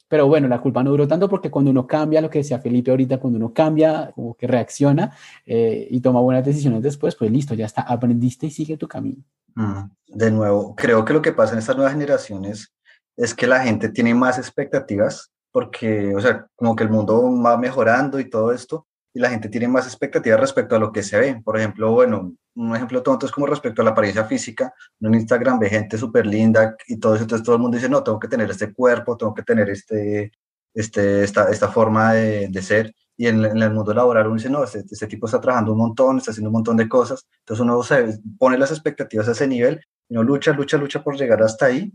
[0.09, 2.91] Pero bueno, la culpa no duró tanto porque cuando uno cambia, lo que decía Felipe
[2.91, 5.16] ahorita, cuando uno cambia, como que reacciona
[5.47, 9.22] eh, y toma buenas decisiones después, pues listo, ya está, aprendiste y sigue tu camino.
[9.55, 12.74] Mm, de nuevo, creo que lo que pasa en estas nuevas generaciones
[13.16, 17.57] es que la gente tiene más expectativas porque, o sea, como que el mundo va
[17.57, 21.18] mejorando y todo esto, y la gente tiene más expectativas respecto a lo que se
[21.18, 21.40] ve.
[21.44, 24.74] Por ejemplo, bueno, un ejemplo tonto es como respecto a la apariencia física.
[25.00, 28.02] En Instagram ve gente súper linda y todo eso, entonces todo el mundo dice, no,
[28.02, 30.32] tengo que tener este cuerpo, tengo que tener este,
[30.74, 32.94] este, esta, esta forma de, de ser.
[33.16, 35.78] Y en, en, el mundo laboral uno dice, no, este, este, tipo está trabajando un
[35.78, 37.26] montón, está haciendo un montón de cosas.
[37.40, 39.80] Entonces uno se pone las expectativas a ese nivel
[40.12, 41.92] uno lucha, lucha, lucha por llegar hasta ahí.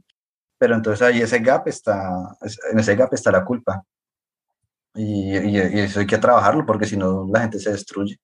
[0.60, 2.36] Pero entonces ahí ese gap está,
[2.72, 3.84] en ese gap está la culpa.
[4.98, 8.18] Y, y, y eso hay que trabajarlo porque si no la gente se destruye.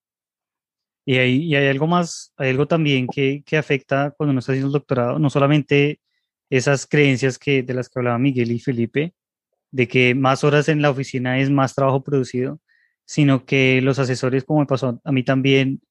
[1.06, 4.54] Y hay, y hay algo más, hay algo también que, que afecta cuando uno está
[4.54, 6.00] haciendo el doctorado, no solamente
[6.50, 9.14] esas creencias que, de las que hablaba Miguel y Felipe,
[9.72, 12.60] de que más horas en la oficina es más trabajo producido,
[13.06, 15.82] sino que los asesores, como me pasó a mí también,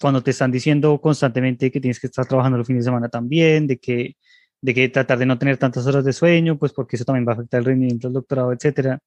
[0.00, 3.66] cuando te están diciendo constantemente que tienes que estar trabajando los fines de semana también,
[3.66, 4.16] de que,
[4.62, 7.32] de que tratar de no tener tantas horas de sueño, pues porque eso también va
[7.32, 9.00] a afectar el rendimiento del doctorado, etcétera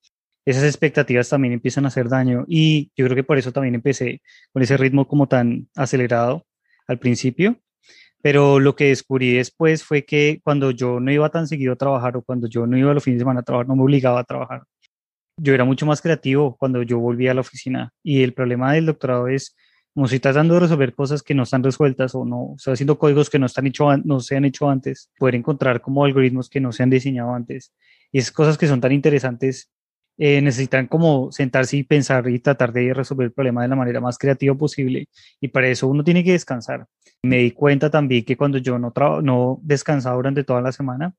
[0.45, 4.21] esas expectativas también empiezan a hacer daño y yo creo que por eso también empecé
[4.51, 6.45] con ese ritmo como tan acelerado
[6.87, 7.59] al principio.
[8.21, 12.15] Pero lo que descubrí después fue que cuando yo no iba tan seguido a trabajar
[12.15, 14.19] o cuando yo no iba a los fines de semana a trabajar, no me obligaba
[14.21, 14.63] a trabajar.
[15.37, 18.85] Yo era mucho más creativo cuando yo volvía a la oficina y el problema del
[18.85, 19.55] doctorado es
[19.93, 22.97] como si estás dando de resolver cosas que no están resueltas o no, estás haciendo
[22.97, 26.59] códigos que no, están hecho, no se han hecho antes, poder encontrar como algoritmos que
[26.59, 27.73] no se han diseñado antes.
[28.11, 29.69] Y esas cosas que son tan interesantes
[30.17, 33.99] eh, necesitan como sentarse y pensar y tratar de resolver el problema de la manera
[33.99, 35.07] más creativa posible.
[35.41, 36.85] Y para eso uno tiene que descansar.
[37.23, 41.15] Me di cuenta también que cuando yo no, no descansaba durante toda la semana,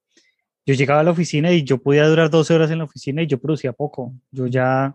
[0.67, 3.27] yo llegaba a la oficina y yo podía durar 12 horas en la oficina y
[3.27, 4.15] yo producía poco.
[4.31, 4.95] Yo ya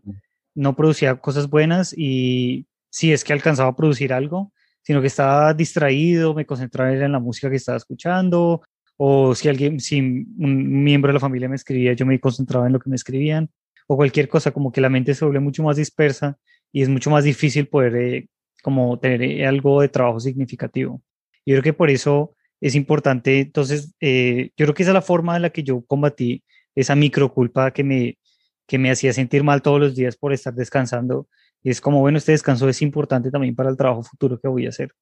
[0.55, 5.53] no producía cosas buenas y si es que alcanzaba a producir algo, sino que estaba
[5.53, 8.61] distraído, me concentraba en la música que estaba escuchando,
[8.97, 12.73] o si alguien, si un miembro de la familia me escribía, yo me concentraba en
[12.73, 13.49] lo que me escribían
[13.91, 16.37] o cualquier cosa, como que la mente se vuelve mucho más dispersa
[16.71, 18.29] y es mucho más difícil poder eh,
[18.61, 21.01] como tener eh, algo de trabajo significativo.
[21.43, 25.01] Yo creo que por eso es importante, entonces, eh, yo creo que esa es la
[25.01, 26.43] forma en la que yo combatí
[26.75, 28.19] esa microculpa que me,
[28.67, 31.27] que me hacía sentir mal todos los días por estar descansando.
[31.63, 34.67] Y es como, bueno, este descanso es importante también para el trabajo futuro que voy
[34.67, 34.93] a hacer.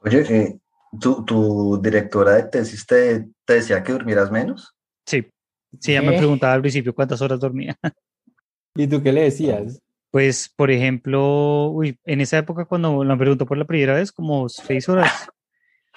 [0.00, 0.58] Oye,
[0.98, 4.74] ¿tu, ¿tu, directora de tesis te, te decía que durmieras menos?
[5.04, 5.26] Sí.
[5.78, 7.78] Sí, ella me preguntaba al principio cuántas horas dormía.
[8.74, 9.80] ¿Y tú qué le decías?
[10.10, 14.48] Pues, por ejemplo, uy, en esa época cuando la preguntó por la primera vez, como
[14.48, 15.28] seis horas.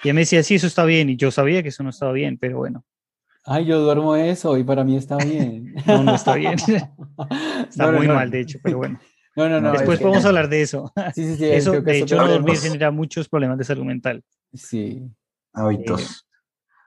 [0.02, 1.10] Y ella me decía, sí, eso está bien.
[1.10, 2.84] Y yo sabía que eso no estaba bien, pero bueno.
[3.46, 5.74] Ay, yo duermo eso y para mí está bien.
[5.86, 6.54] no, no está bien.
[7.68, 9.00] está muy mal, de hecho, pero bueno.
[9.36, 9.72] No, no, no.
[9.72, 10.92] Después podemos hablar de eso.
[11.14, 11.46] Sí, sí, sí.
[11.46, 14.22] Eso, de hecho, no dormir genera muchos problemas de salud mental.
[14.52, 15.02] Sí.
[15.52, 16.26] Hábitos.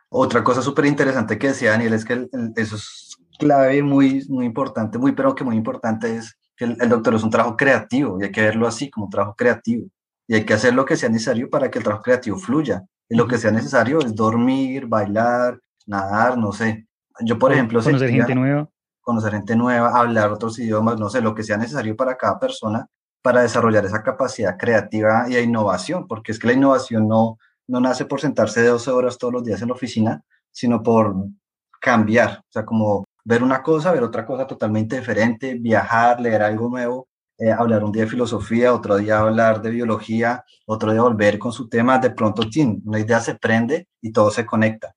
[0.10, 4.98] Otra cosa súper interesante que decía Daniel es que eso es clave, muy, muy importante,
[4.98, 8.26] muy, pero que muy importante es que el, el, doctor es un trabajo creativo y
[8.26, 9.88] hay que verlo así como un trabajo creativo
[10.28, 12.84] y hay que hacer lo que sea necesario para que el trabajo creativo fluya.
[13.10, 16.86] Y lo que sea necesario es dormir, bailar, nadar, no sé.
[17.22, 18.70] Yo, por ejemplo, conocer gente nueva.
[19.02, 22.86] Conocer gente nueva, hablar otros idiomas, no sé, lo que sea necesario para cada persona
[23.22, 27.38] para desarrollar esa capacidad creativa y de innovación, porque es que la innovación no,
[27.68, 31.16] no nace por sentarse 12 horas todos los días en la oficina, sino por
[31.80, 36.70] cambiar, o sea, como ver una cosa, ver otra cosa totalmente diferente, viajar, leer algo
[36.70, 37.08] nuevo,
[37.38, 41.52] eh, hablar un día de filosofía, otro día hablar de biología, otro día volver con
[41.52, 44.96] su tema, de pronto tin, una idea se prende y todo se conecta.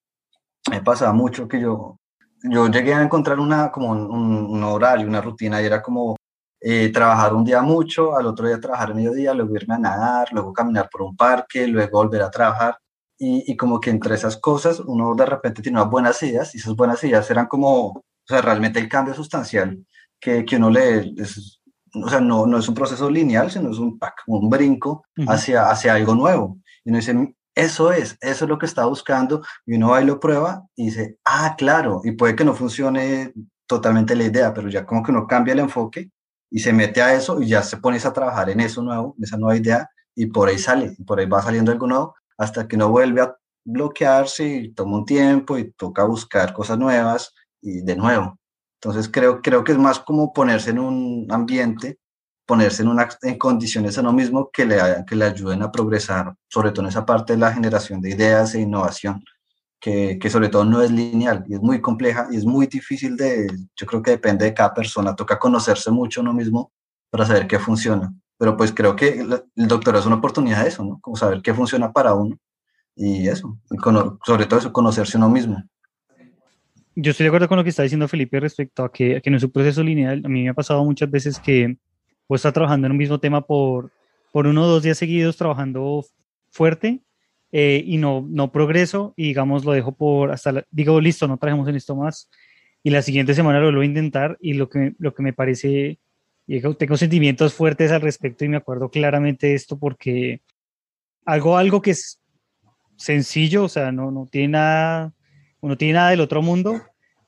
[0.70, 1.98] Me pasaba mucho que yo,
[2.42, 6.16] yo llegué a encontrar una, como un, un horario, una rutina, y era como
[6.60, 10.52] eh, trabajar un día mucho, al otro día trabajar mediodía, luego irme a nadar, luego
[10.52, 12.78] caminar por un parque, luego volver a trabajar.
[13.18, 16.58] Y, y, como que entre esas cosas uno de repente tiene unas buenas ideas y
[16.58, 19.78] esas buenas ideas eran como, o sea, realmente el cambio sustancial
[20.18, 21.60] que, que uno le, es,
[21.94, 25.34] o sea, no, no es un proceso lineal, sino es un, un brinco uh -huh.
[25.34, 26.58] hacia, hacia algo nuevo.
[26.84, 30.06] Y uno dice, eso es, eso es lo que está buscando, y uno va y
[30.06, 33.32] lo prueba y dice, ah, claro, y puede que no funcione
[33.66, 36.10] totalmente la idea, pero ya como que uno cambia el enfoque
[36.50, 39.24] y se mete a eso y ya se pone a trabajar en eso nuevo, en
[39.24, 42.88] esa nueva idea, y por ahí sale, por ahí va saliendo algo hasta que no
[42.88, 48.38] vuelve a bloquearse y toma un tiempo y toca buscar cosas nuevas y de nuevo.
[48.82, 51.98] Entonces creo, creo que es más como ponerse en un ambiente,
[52.46, 56.34] ponerse en, una, en condiciones a uno mismo que le, que le ayuden a progresar,
[56.48, 59.22] sobre todo en esa parte de la generación de ideas e innovación.
[59.80, 63.16] Que, que, sobre todo no es lineal y es muy compleja y es muy difícil
[63.16, 66.72] de, yo creo que depende de cada persona, toca conocerse mucho uno mismo
[67.10, 68.12] para saber qué funciona.
[68.38, 70.98] Pero pues creo que el doctorado es una oportunidad de eso, ¿no?
[71.00, 72.38] Como saber qué funciona para uno
[72.94, 73.58] y eso,
[74.24, 75.62] sobre todo eso, conocerse uno mismo.
[76.96, 79.36] Yo estoy de acuerdo con lo que está diciendo Felipe respecto a que, que no
[79.36, 80.22] es un proceso lineal.
[80.24, 81.76] A mí me ha pasado muchas veces que
[82.26, 83.90] pues está trabajando en un mismo tema por,
[84.32, 86.04] por uno o dos días seguidos trabajando
[86.50, 87.02] fuerte
[87.52, 91.68] eh, y no, no progreso y digamos lo dejo por hasta, digo, listo, no trajemos
[91.68, 92.30] en esto más
[92.82, 95.98] y la siguiente semana lo vuelvo a intentar y lo que, lo que me parece,
[96.78, 100.40] tengo sentimientos fuertes al respecto y me acuerdo claramente de esto porque
[101.24, 102.20] algo, algo que es
[102.96, 105.12] sencillo, o sea, no, no tiene nada,
[105.62, 106.80] no tiene nada del otro mundo,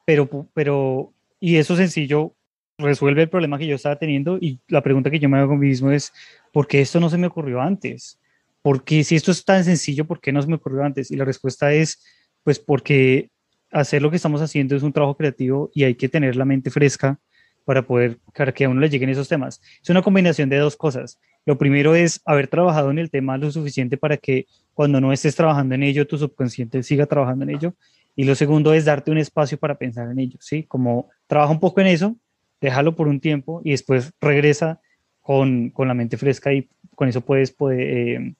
[0.07, 2.35] pero, pero, y eso sencillo
[2.79, 5.68] resuelve el problema que yo estaba teniendo y la pregunta que yo me hago mí
[5.68, 6.12] mismo es,
[6.53, 8.18] ¿por qué esto no se me ocurrió antes?
[8.63, 11.11] Porque si esto es tan sencillo, ¿por qué no se me ocurrió antes?
[11.11, 12.03] Y la respuesta es,
[12.45, 13.31] pues porque
[13.71, 16.71] hacer lo que estamos haciendo es un trabajo creativo y hay que tener la mente
[16.71, 17.19] fresca
[17.65, 19.61] para poder, para que a uno le lleguen esos temas.
[19.83, 21.19] Es una combinación de dos cosas.
[21.45, 25.35] Lo primero es haber trabajado en el tema lo suficiente para que cuando no estés
[25.35, 27.75] trabajando en ello, tu subconsciente siga trabajando en ello.
[28.15, 30.65] Y lo segundo es darte un espacio para pensar en ello, ¿sí?
[30.65, 32.17] Como trabaja un poco en eso,
[32.61, 34.81] déjalo por un tiempo y después regresa
[35.21, 38.35] con, con la mente fresca y con eso puedes, poder, eh,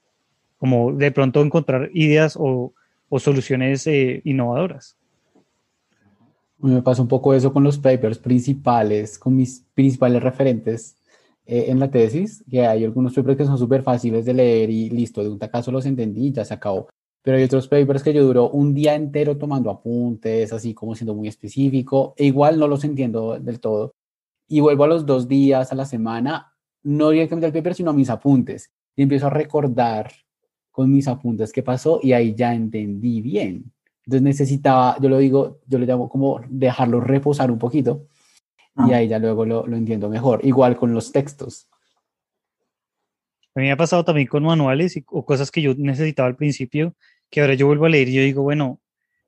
[0.63, 2.73] como de pronto encontrar ideas o,
[3.09, 4.97] o soluciones eh, innovadoras.
[6.59, 10.95] Me pasa un poco eso con los papers principales, con mis principales referentes
[11.47, 14.89] eh, en la tesis, que hay algunos papers que son súper fáciles de leer y
[14.89, 16.89] listo, de un tacazo los entendí y ya se acabó.
[17.23, 21.13] Pero hay otros papers que yo duro un día entero tomando apuntes, así como siendo
[21.13, 23.95] muy específico, e igual no los entiendo del todo
[24.47, 26.55] y vuelvo a los dos días a la semana,
[26.85, 28.71] no directamente al paper, sino a mis apuntes.
[28.95, 30.13] Y empiezo a recordar
[30.73, 33.73] con mis apuntes qué pasó y ahí ya entendí bien.
[34.05, 38.09] Entonces necesitaba, yo lo digo, yo le llamo como dejarlo reposar un poquito
[38.77, 38.97] y ah.
[38.97, 40.41] ahí ya luego lo, lo entiendo mejor.
[40.45, 41.69] Igual con los textos.
[43.55, 46.37] A mí me ha pasado también con manuales y, o cosas que yo necesitaba al
[46.37, 46.97] principio,
[47.31, 48.81] que ahora yo vuelvo a leer y yo digo, bueno,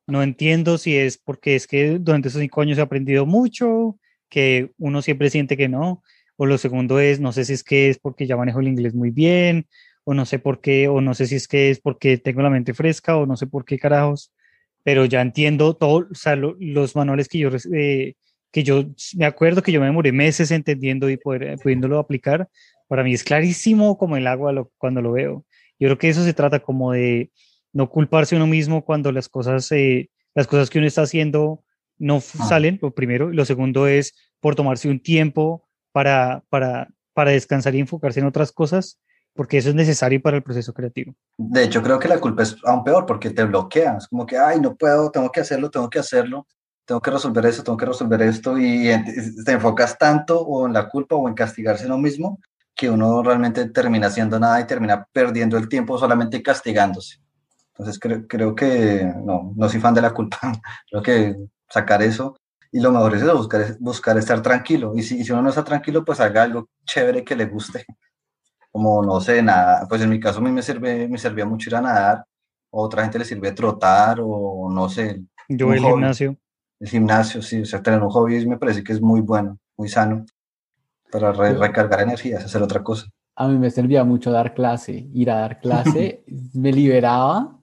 [0.06, 4.72] no entiendo si es porque es que durante esos cinco años he aprendido mucho, que
[4.78, 6.02] uno siempre siente que no,
[6.36, 8.94] o lo segundo es, no sé si es que es porque ya manejo el inglés
[8.94, 9.66] muy bien,
[10.04, 12.50] o no sé por qué, o no sé si es que es porque tengo la
[12.50, 14.32] mente fresca, o no sé por qué carajos,
[14.82, 18.14] pero ya entiendo todo, o sea, los manuales que yo, eh,
[18.52, 18.84] que yo
[19.16, 22.48] me acuerdo que yo me demoré meses entendiendo y poder, eh, pudiéndolo aplicar,
[22.86, 25.44] para mí es clarísimo como el agua cuando lo veo.
[25.78, 27.30] Yo creo que eso se trata como de
[27.72, 31.64] no culparse uno mismo cuando las cosas, eh, las cosas que uno está haciendo
[31.98, 32.20] no ah.
[32.20, 33.30] salen, lo primero.
[33.30, 38.52] Lo segundo es por tomarse un tiempo para, para, para descansar y enfocarse en otras
[38.52, 39.00] cosas,
[39.34, 41.14] porque eso es necesario para el proceso creativo.
[41.36, 44.60] De hecho, creo que la culpa es aún peor porque te bloqueas, como que, ay,
[44.60, 46.46] no puedo, tengo que hacerlo, tengo que hacerlo,
[46.84, 48.90] tengo que resolver eso, tengo que resolver esto, y
[49.44, 52.38] te enfocas tanto o en la culpa o en castigarse uno mismo
[52.74, 57.20] que uno realmente termina haciendo nada y termina perdiendo el tiempo solamente castigándose.
[57.68, 60.38] Entonces creo, creo que no, no soy fan de la culpa,
[60.90, 61.36] creo que
[61.68, 62.36] sacar eso.
[62.72, 64.94] Y lo mejor es eso, buscar, buscar estar tranquilo.
[64.96, 67.86] Y si, si uno no está tranquilo, pues haga algo chévere que le guste.
[68.74, 69.86] Como, no sé, nada.
[69.88, 72.18] Pues en mi caso a mí me, sirve, me servía mucho ir a nadar.
[72.18, 72.26] A
[72.70, 75.22] otra gente le sirve trotar o no sé.
[75.48, 76.36] Yo el gimnasio.
[76.80, 77.62] El gimnasio, sí.
[77.62, 80.26] O sea, tener un hobby me parece que es muy bueno, muy sano.
[81.08, 83.06] Para recargar energías, hacer otra cosa.
[83.36, 85.08] A mí me servía mucho dar clase.
[85.14, 87.56] Ir a dar clase me liberaba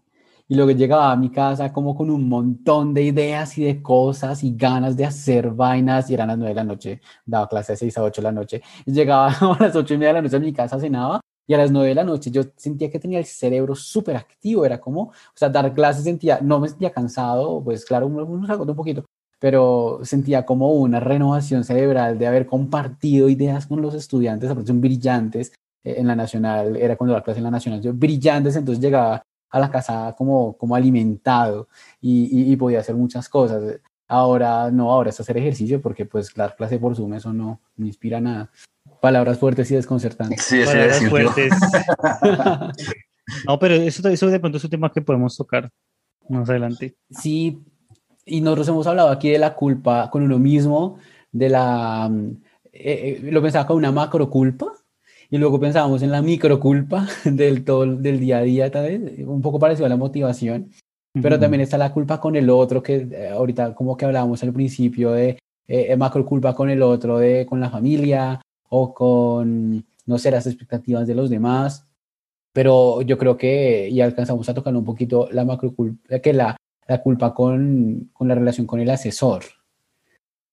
[0.52, 4.44] y luego llegaba a mi casa como con un montón de ideas y de cosas
[4.44, 7.78] y ganas de hacer vainas y eran las nueve de la noche, daba clase de
[7.78, 10.22] 6 a 8 de la noche, y llegaba a las ocho y media de la
[10.24, 13.00] noche a mi casa, cenaba y a las nueve de la noche yo sentía que
[13.00, 16.92] tenía el cerebro súper activo, era como, o sea, dar clases sentía, no me sentía
[16.92, 19.06] cansado, pues claro, uno, uno se un poquito,
[19.40, 24.82] pero sentía como una renovación cerebral de haber compartido ideas con los estudiantes, aparte son
[24.82, 25.54] brillantes,
[25.86, 29.24] eh, en la nacional, era cuando la clase en la nacional, yo, brillantes, entonces llegaba
[29.52, 31.68] a la casa como, como alimentado
[32.00, 33.80] y, y, podía hacer muchas cosas.
[34.08, 37.88] Ahora no, ahora es hacer ejercicio porque pues la clase por Zoom eso no me
[37.88, 38.50] inspira nada.
[39.02, 40.42] Palabras fuertes y desconcertantes.
[40.42, 41.54] Sí, Palabras fuertes.
[43.48, 45.70] no, pero eso, eso de pronto es un tema que podemos tocar
[46.30, 46.96] más adelante.
[47.10, 47.62] Sí,
[48.26, 50.98] y nosotros hemos hablado aquí de la culpa con uno mismo,
[51.32, 52.10] de la...
[52.74, 54.72] Eh, eh, lo pensaba como una macro culpa,
[55.32, 59.42] y luego pensábamos en la microculpa del todo del día a día, tal vez, un
[59.42, 60.70] poco parecido a la motivación,
[61.22, 64.54] pero también está la culpa con el otro, que eh, ahorita como que hablábamos al
[64.54, 70.32] principio de eh, macroculpa con el otro, de con la familia o con, no sé,
[70.32, 71.88] las expectativas de los demás.
[72.54, 76.58] Pero yo creo que, y alcanzamos a tocar un poquito la macroculpa, que la,
[76.88, 79.44] la culpa con, con la relación con el asesor.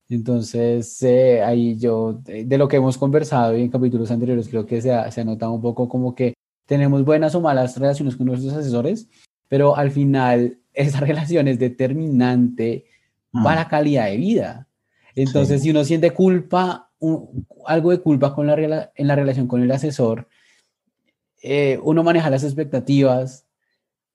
[0.08, 4.80] Entonces, eh, ahí yo, de, lo que hemos conversado y en capítulos anteriores, creo que
[4.80, 6.34] se ha, se ha notado un poco como que
[6.66, 9.08] tenemos buenas o malas relaciones con nuestros asesores,
[9.48, 12.86] pero al final esa relación es determinante
[13.32, 13.42] mm.
[13.42, 14.68] para la calidad de vida.
[15.14, 16.90] Entonces, si uno siente culpa,
[17.66, 20.28] algo de culpa con la, en la relación con el asesor,
[21.42, 23.46] eh, uno maneja las expectativas,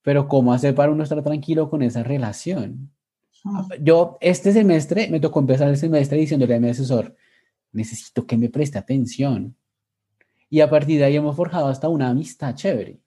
[0.01, 2.92] pero ¿cómo hacer para uno estar tranquilo con esa relación?
[3.43, 3.61] Mm.
[3.81, 7.15] Yo este semestre me tocó empezar el semestre diciéndole a mi asesor,
[7.71, 9.55] necesito que me preste atención.
[10.49, 12.99] Y a partir de ahí hemos forjado hasta una amistad chévere.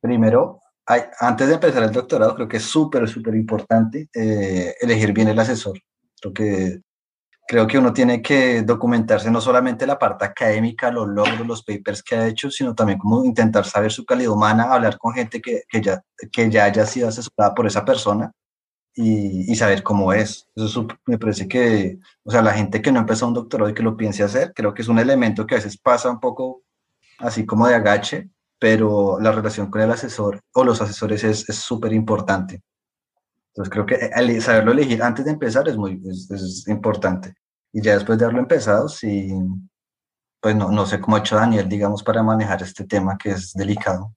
[0.00, 5.28] Primero, antes de empezar el doctorado, creo que es súper, súper importante eh, elegir bien
[5.28, 5.80] el asesor.
[6.20, 6.80] Creo que,
[7.48, 12.02] creo que uno tiene que documentarse no solamente la parte académica, los logros, los papers
[12.02, 15.62] que ha hecho, sino también como intentar saber su calidad humana, hablar con gente que,
[15.66, 18.30] que ya, que ya haya sido asesorada por esa persona
[18.94, 20.48] y, y, saber cómo es.
[20.54, 23.82] Eso me parece que, o sea, la gente que no empezó un doctorado y que
[23.82, 26.62] lo piense hacer, creo que es un elemento que a veces pasa un poco
[27.18, 31.92] así como de agache, pero la relación con el asesor o los asesores es súper
[31.92, 32.62] importante.
[33.54, 37.34] Entonces creo que saberlo elegir antes de empezar es muy es, importante.
[37.72, 39.32] Y ya después de haberlo empezado, sí,
[40.40, 43.52] pues no, no sé cómo ha hecho Daniel, digamos, para manejar este tema que es
[43.52, 44.12] delicado.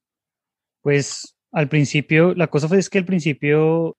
[0.81, 3.95] Pues al principio, la cosa fue es que al principio,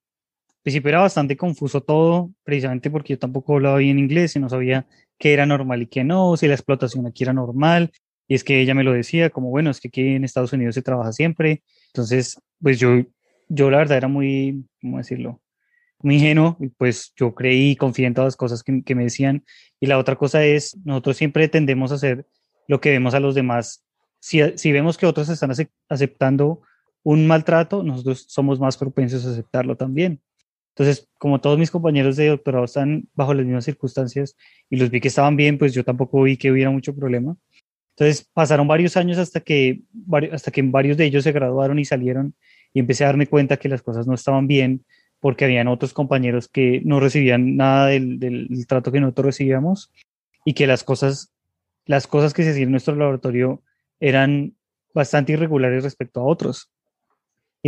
[0.68, 4.86] principio era bastante confuso todo, precisamente porque yo tampoco hablaba bien inglés y no sabía
[5.18, 7.90] qué era normal y qué no, si la explotación aquí era normal,
[8.28, 10.74] y es que ella me lo decía, como bueno, es que aquí en Estados Unidos
[10.74, 11.62] se trabaja siempre.
[11.86, 12.90] Entonces, pues yo,
[13.48, 15.40] yo la verdad era muy, ¿cómo decirlo?
[16.00, 19.04] Muy ingenuo, y pues yo creí y confié en todas las cosas que, que me
[19.04, 19.46] decían.
[19.80, 22.26] Y la otra cosa es, nosotros siempre tendemos a hacer
[22.66, 23.86] lo que vemos a los demás.
[24.20, 25.52] Si, si vemos que otros están
[25.88, 26.60] aceptando
[27.02, 30.20] un maltrato, nosotros somos más propensos a aceptarlo también.
[30.78, 34.36] Entonces, como todos mis compañeros de doctorado están bajo las mismas circunstancias
[34.70, 37.36] y los vi que estaban bien, pues yo tampoco vi que hubiera mucho problema.
[37.96, 39.82] Entonces pasaron varios años hasta que,
[40.30, 42.36] hasta que varios de ellos se graduaron y salieron
[42.72, 44.84] y empecé a darme cuenta que las cosas no estaban bien
[45.18, 49.90] porque habían otros compañeros que no recibían nada del, del, trato que nosotros recibíamos
[50.44, 51.32] y que las cosas,
[51.86, 53.64] las cosas que se hacían en nuestro laboratorio
[53.98, 54.54] eran
[54.94, 56.70] bastante irregulares respecto a otros.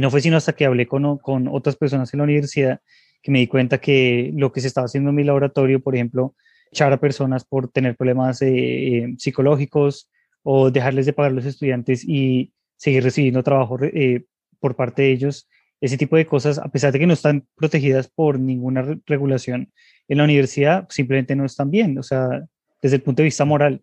[0.01, 2.81] Y no fue sino hasta que hablé con, con otras personas en la universidad
[3.23, 6.35] que me di cuenta que lo que se estaba haciendo en mi laboratorio, por ejemplo,
[6.73, 10.09] echar a personas por tener problemas eh, psicológicos,
[10.43, 14.25] o dejarles de pagar a los estudiantes y seguir recibiendo trabajo eh,
[14.59, 15.49] por parte de ellos.
[15.83, 19.71] Ese tipo de cosas, a pesar de que no están protegidas por ninguna regulación
[20.09, 22.43] en la universidad, simplemente no están bien, o sea,
[22.83, 23.83] desde el punto de vista moral.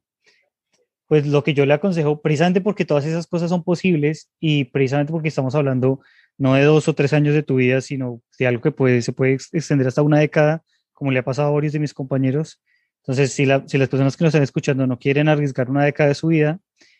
[1.07, 5.11] Pues lo que yo le aconsejo, precisamente porque todas esas cosas son posibles y precisamente
[5.11, 6.01] porque estamos hablando
[6.37, 9.13] no de dos o tres años de tu vida, sino de algo que puede, se
[9.13, 12.61] puede extender hasta una década, como le ha pasado a varios de mis compañeros,
[13.07, 16.27] entonces, si, las personas que nos están escuchando no quieren arriesgar una década de su
[16.27, 16.59] vida,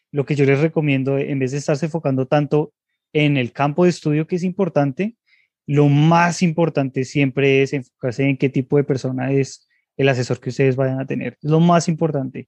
[0.09, 2.73] lo que yo les recomiendo, en vez de estarse enfocando tanto
[3.11, 5.17] en el campo de estudio que es importante,
[5.65, 10.49] lo más importante siempre es enfocarse en qué tipo de persona es el asesor que
[10.49, 11.37] ustedes vayan a tener.
[11.41, 12.47] Lo más importante,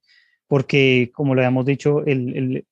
[0.49, 2.67] porque como lo habíamos dicho, el, el,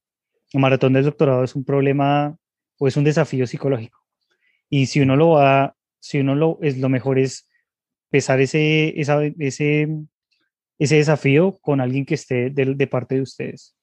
[0.53, 2.35] maratón del doctorado es un problema
[2.79, 3.99] o es un desafío psicológico.
[4.69, 7.47] Y si uno lo va, si uno lo, es lo mejor es
[8.09, 9.87] pesar ese, esa, ese,
[10.79, 13.75] ese desafío con alguien que esté de, de parte de ustedes.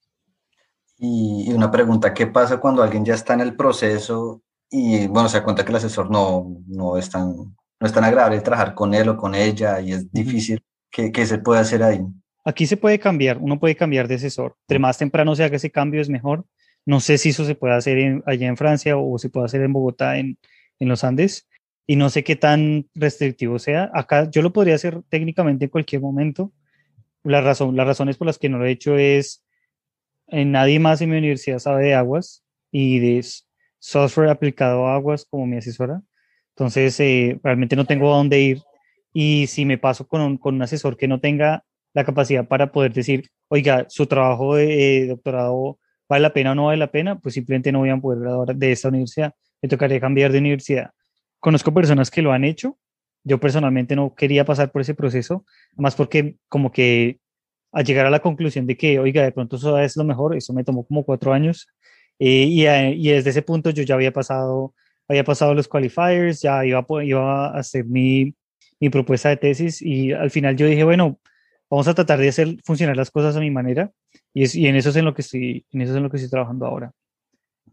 [0.98, 5.38] Y, una pregunta, ¿qué pasa cuando alguien ya está en el proceso y, bueno, se
[5.38, 8.92] da cuenta que el asesor no, no, es, tan, no es tan agradable trabajar con
[8.92, 10.64] él o con ella y es difícil?
[10.90, 12.00] ¿Qué, ¿Qué, se puede hacer ahí?
[12.44, 14.56] Aquí se puede cambiar, uno puede cambiar de asesor.
[14.62, 16.44] Entre más temprano se haga ese cambio es mejor.
[16.86, 19.72] No sé si eso se puede hacer allá en Francia o se puede hacer en
[19.72, 20.38] Bogotá, en,
[20.78, 21.48] en los Andes,
[21.86, 23.90] y no sé qué tan restrictivo sea.
[23.94, 26.52] Acá yo lo podría hacer técnicamente en cualquier momento,
[27.24, 29.42] la razón, las razones por las que no lo he hecho es,
[30.28, 33.24] eh, nadie más en mi universidad sabe de aguas y de
[33.78, 36.02] software aplicado a aguas como mi asesora.
[36.50, 38.62] Entonces, eh, realmente no tengo a dónde ir.
[39.12, 41.64] Y si me paso con un, con un asesor que no tenga
[41.94, 45.78] la capacidad para poder decir, oiga, su trabajo de doctorado
[46.08, 48.54] vale la pena o no vale la pena, pues simplemente no voy a poder graduar
[48.54, 49.32] de esta universidad.
[49.62, 50.90] Me tocaría cambiar de universidad.
[51.40, 52.78] Conozco personas que lo han hecho
[53.24, 55.44] yo personalmente no quería pasar por ese proceso,
[55.76, 57.18] más porque como que
[57.72, 60.52] a llegar a la conclusión de que, oiga, de pronto eso es lo mejor, eso
[60.52, 61.66] me tomó como cuatro años,
[62.18, 64.74] eh, y, y, desde ese punto yo ya había pasado,
[65.08, 68.34] había pasado los qualifiers, ya iba, iba a hacer mi,
[68.78, 71.18] mi propuesta de tesis, y al final yo dije, bueno,
[71.70, 73.90] vamos a tratar de hacer funcionar las cosas a mi manera,
[74.32, 76.10] y, es, y en eso es en lo que estoy, en eso es en lo
[76.10, 76.92] que estoy trabajando ahora.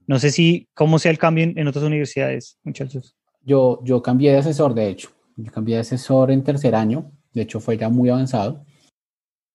[0.08, 3.16] No sé si, cómo sea el cambio en, en otras universidades, muchachos.
[3.42, 5.10] yo, yo cambié de asesor, de hecho.
[5.38, 8.66] Yo cambié de asesor en tercer año, de hecho fue ya muy avanzado,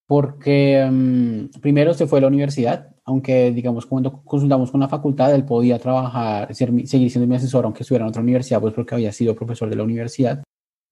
[0.06, 5.34] porque mm, primero se fue a la universidad, aunque digamos cuando consultamos con la facultad,
[5.34, 9.12] él podía trabajar, seguir siendo mi asesor, aunque estuviera en otra universidad, pues porque había
[9.12, 10.42] sido profesor de la universidad.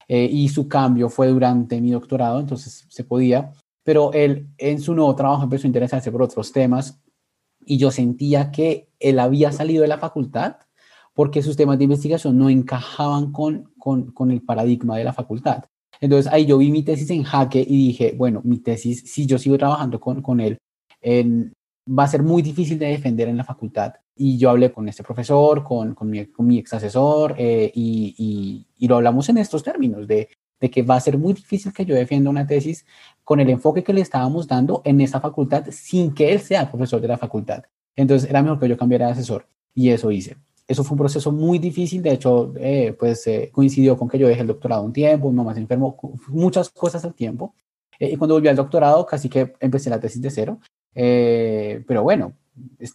[0.08, 3.52] Eh, y su cambio fue durante mi doctorado, entonces se podía,
[3.82, 7.00] pero él en su nuevo trabajo empezó a interesarse por otros temas
[7.64, 10.56] y yo sentía que él había salido de la facultad
[11.14, 15.64] porque sus temas de investigación no encajaban con, con, con, el paradigma de la facultad.
[16.00, 19.38] Entonces ahí yo vi mi tesis en jaque y dije, bueno, mi tesis, si yo
[19.38, 20.58] sigo trabajando con, con él,
[21.86, 23.94] va a ser muy difícil de defender en la facultad.
[24.16, 28.14] Y yo hablé con este profesor, con, con, mi, con mi ex asesor, eh, y,
[28.16, 30.28] y, y, lo hablamos en estos términos, de,
[30.60, 32.86] de que va a ser muy difícil que yo defienda una tesis
[33.22, 37.00] con el enfoque que le estábamos dando en esa facultad sin que él sea profesor
[37.00, 37.64] de la facultad.
[37.96, 41.30] Entonces era mejor que yo cambiara de asesor y eso hice eso fue un proceso
[41.30, 44.92] muy difícil, de hecho, eh, pues eh, coincidió con que yo dejé el doctorado un
[44.92, 45.96] tiempo, mi mamá se enfermó,
[46.28, 47.54] muchas cosas al tiempo.
[47.98, 50.60] Eh, y cuando volví al doctorado, casi que empecé la tesis de cero.
[50.94, 52.34] Pero bueno,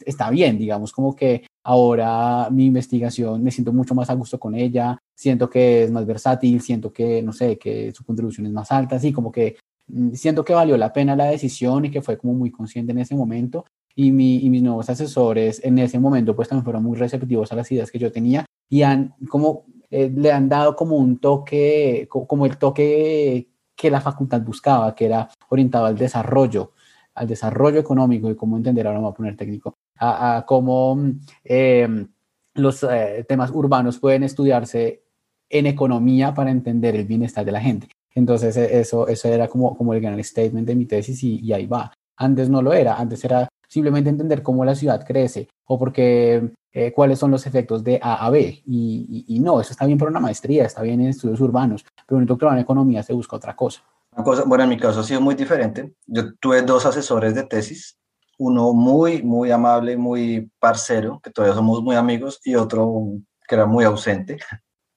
[0.05, 4.55] está bien, digamos, como que ahora mi investigación me siento mucho más a gusto con
[4.55, 8.71] ella, siento que es más versátil, siento que, no sé, que su contribución es más
[8.71, 12.17] alta, así como que mm, siento que valió la pena la decisión y que fue
[12.17, 13.65] como muy consciente en ese momento.
[13.95, 17.55] Y, mi, y mis nuevos asesores en ese momento pues también fueron muy receptivos a
[17.55, 22.07] las ideas que yo tenía y han como eh, le han dado como un toque,
[22.07, 26.71] como el toque que la facultad buscaba, que era orientado al desarrollo,
[27.19, 30.97] al desarrollo económico y cómo entender, ahora me voy a poner técnico, a, cómo
[31.43, 32.07] em,
[32.53, 35.03] los eh, temas urbanos pueden estudiarse
[35.49, 37.87] en economía para entender el bienestar de la gente.
[38.15, 41.53] Entonces e, eso, eso era como, como el gran statement de mi tesis y, y
[41.53, 41.91] ahí va.
[42.15, 46.91] Antes no lo era, antes era simplemente entender cómo la ciudad crece o porque eh,
[46.91, 48.61] cuáles son los efectos de A a B.
[48.65, 52.23] Y, no, eso está bien para una maestría, está bien en estudios urbanos, pero en
[52.23, 53.81] un doctorado en economía se busca otra cosa.
[54.11, 55.93] Una bueno, en mi caso ha sido muy diferente.
[56.07, 57.97] Yo tuve dos asesores de tesis,
[58.37, 63.11] uno muy, muy amable, muy parcero, que todavía somos muy amigos, y otro
[63.47, 64.37] que era muy ausente.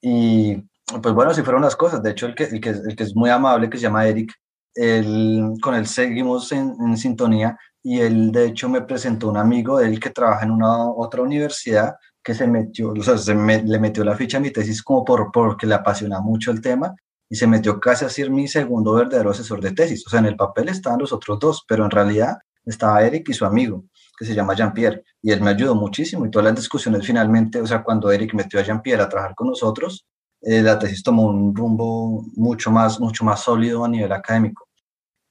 [0.00, 0.56] Y
[1.02, 2.02] pues bueno, así fueron las cosas.
[2.02, 4.32] De hecho, el que, el que, el que es muy amable, que se llama Eric,
[4.74, 9.78] él, con él seguimos en, en, sintonía y él de hecho me presentó un amigo
[9.78, 13.78] de él que trabaja en una otra universidad que se metió, o sea, se le
[13.78, 16.94] metió la ficha a mi tesis como por, porque le apasiona mucho el tema
[17.32, 20.06] y se metió casi a ser mi segundo verdadero asesor de tesis.
[20.06, 23.32] O sea, en el papel estaban los otros dos, pero en realidad estaba Eric y
[23.32, 23.86] su amigo,
[24.18, 27.66] que se llama Jean-Pierre, y él me ayudó muchísimo y todas las discusiones finalmente, o
[27.66, 30.06] sea, cuando Eric metió a Jean-Pierre a trabajar con nosotros,
[30.42, 34.68] eh, la tesis tomó un rumbo mucho más, mucho más sólido a nivel académico.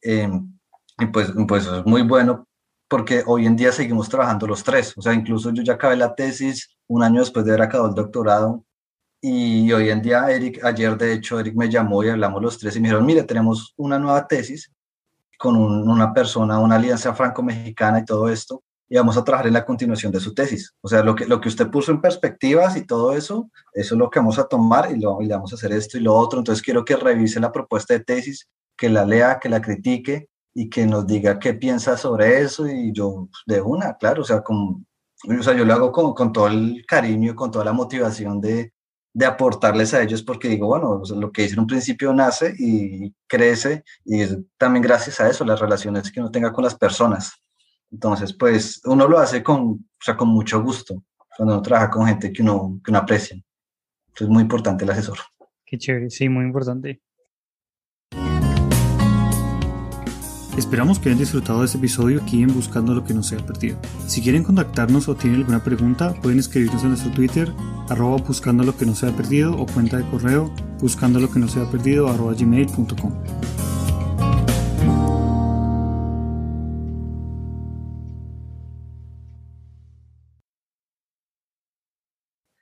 [0.02, 0.28] Eh,
[0.98, 2.48] y pues, pues es muy bueno
[2.90, 4.98] porque hoy en día seguimos trabajando los tres.
[4.98, 7.96] O sea, incluso yo ya acabé la tesis un año después de haber acabado el
[7.96, 8.66] doctorado.
[9.24, 12.76] Y hoy en día, Eric, ayer de hecho, Eric me llamó y hablamos los tres
[12.76, 14.72] y me dijeron, mire, tenemos una nueva tesis
[15.38, 19.66] con una persona, una alianza franco-mexicana y todo esto, y vamos a trabajar en la
[19.66, 20.74] continuación de su tesis.
[20.82, 24.00] O sea, lo que, lo que usted puso en perspectivas y todo eso, eso es
[24.00, 26.16] lo que vamos a tomar y, lo, y le vamos a hacer esto y lo
[26.16, 26.40] otro.
[26.40, 30.68] Entonces quiero que revise la propuesta de tesis, que la lea, que la critique y
[30.70, 34.86] que nos diga qué piensa sobre eso y yo de una, claro, o sea, con,
[35.28, 38.74] o sea yo lo hago con, con todo el cariño, con toda la motivación de,
[39.14, 43.14] de aportarles a ellos porque digo, bueno, lo que hice en un principio nace y
[43.28, 44.24] crece y
[44.58, 47.34] también gracias a eso, las relaciones que uno tenga con las personas.
[47.92, 51.04] Entonces, pues uno lo hace con, o sea, con mucho gusto
[51.36, 53.36] cuando uno trabaja con gente que uno, que uno aprecia.
[53.36, 55.18] Entonces, es muy importante el asesor.
[55.66, 57.02] Qué chévere, sí, muy importante.
[60.58, 63.46] Esperamos que hayan disfrutado de este episodio aquí en Buscando lo que no se ha
[63.46, 63.78] perdido.
[64.08, 67.54] Si quieren contactarnos o tienen alguna pregunta, pueden escribirnos en nuestro Twitter,
[67.90, 71.40] arroba buscando lo que no se ha perdido o cuenta de correo buscando lo que
[71.40, 73.14] no se ha perdido gmail.com.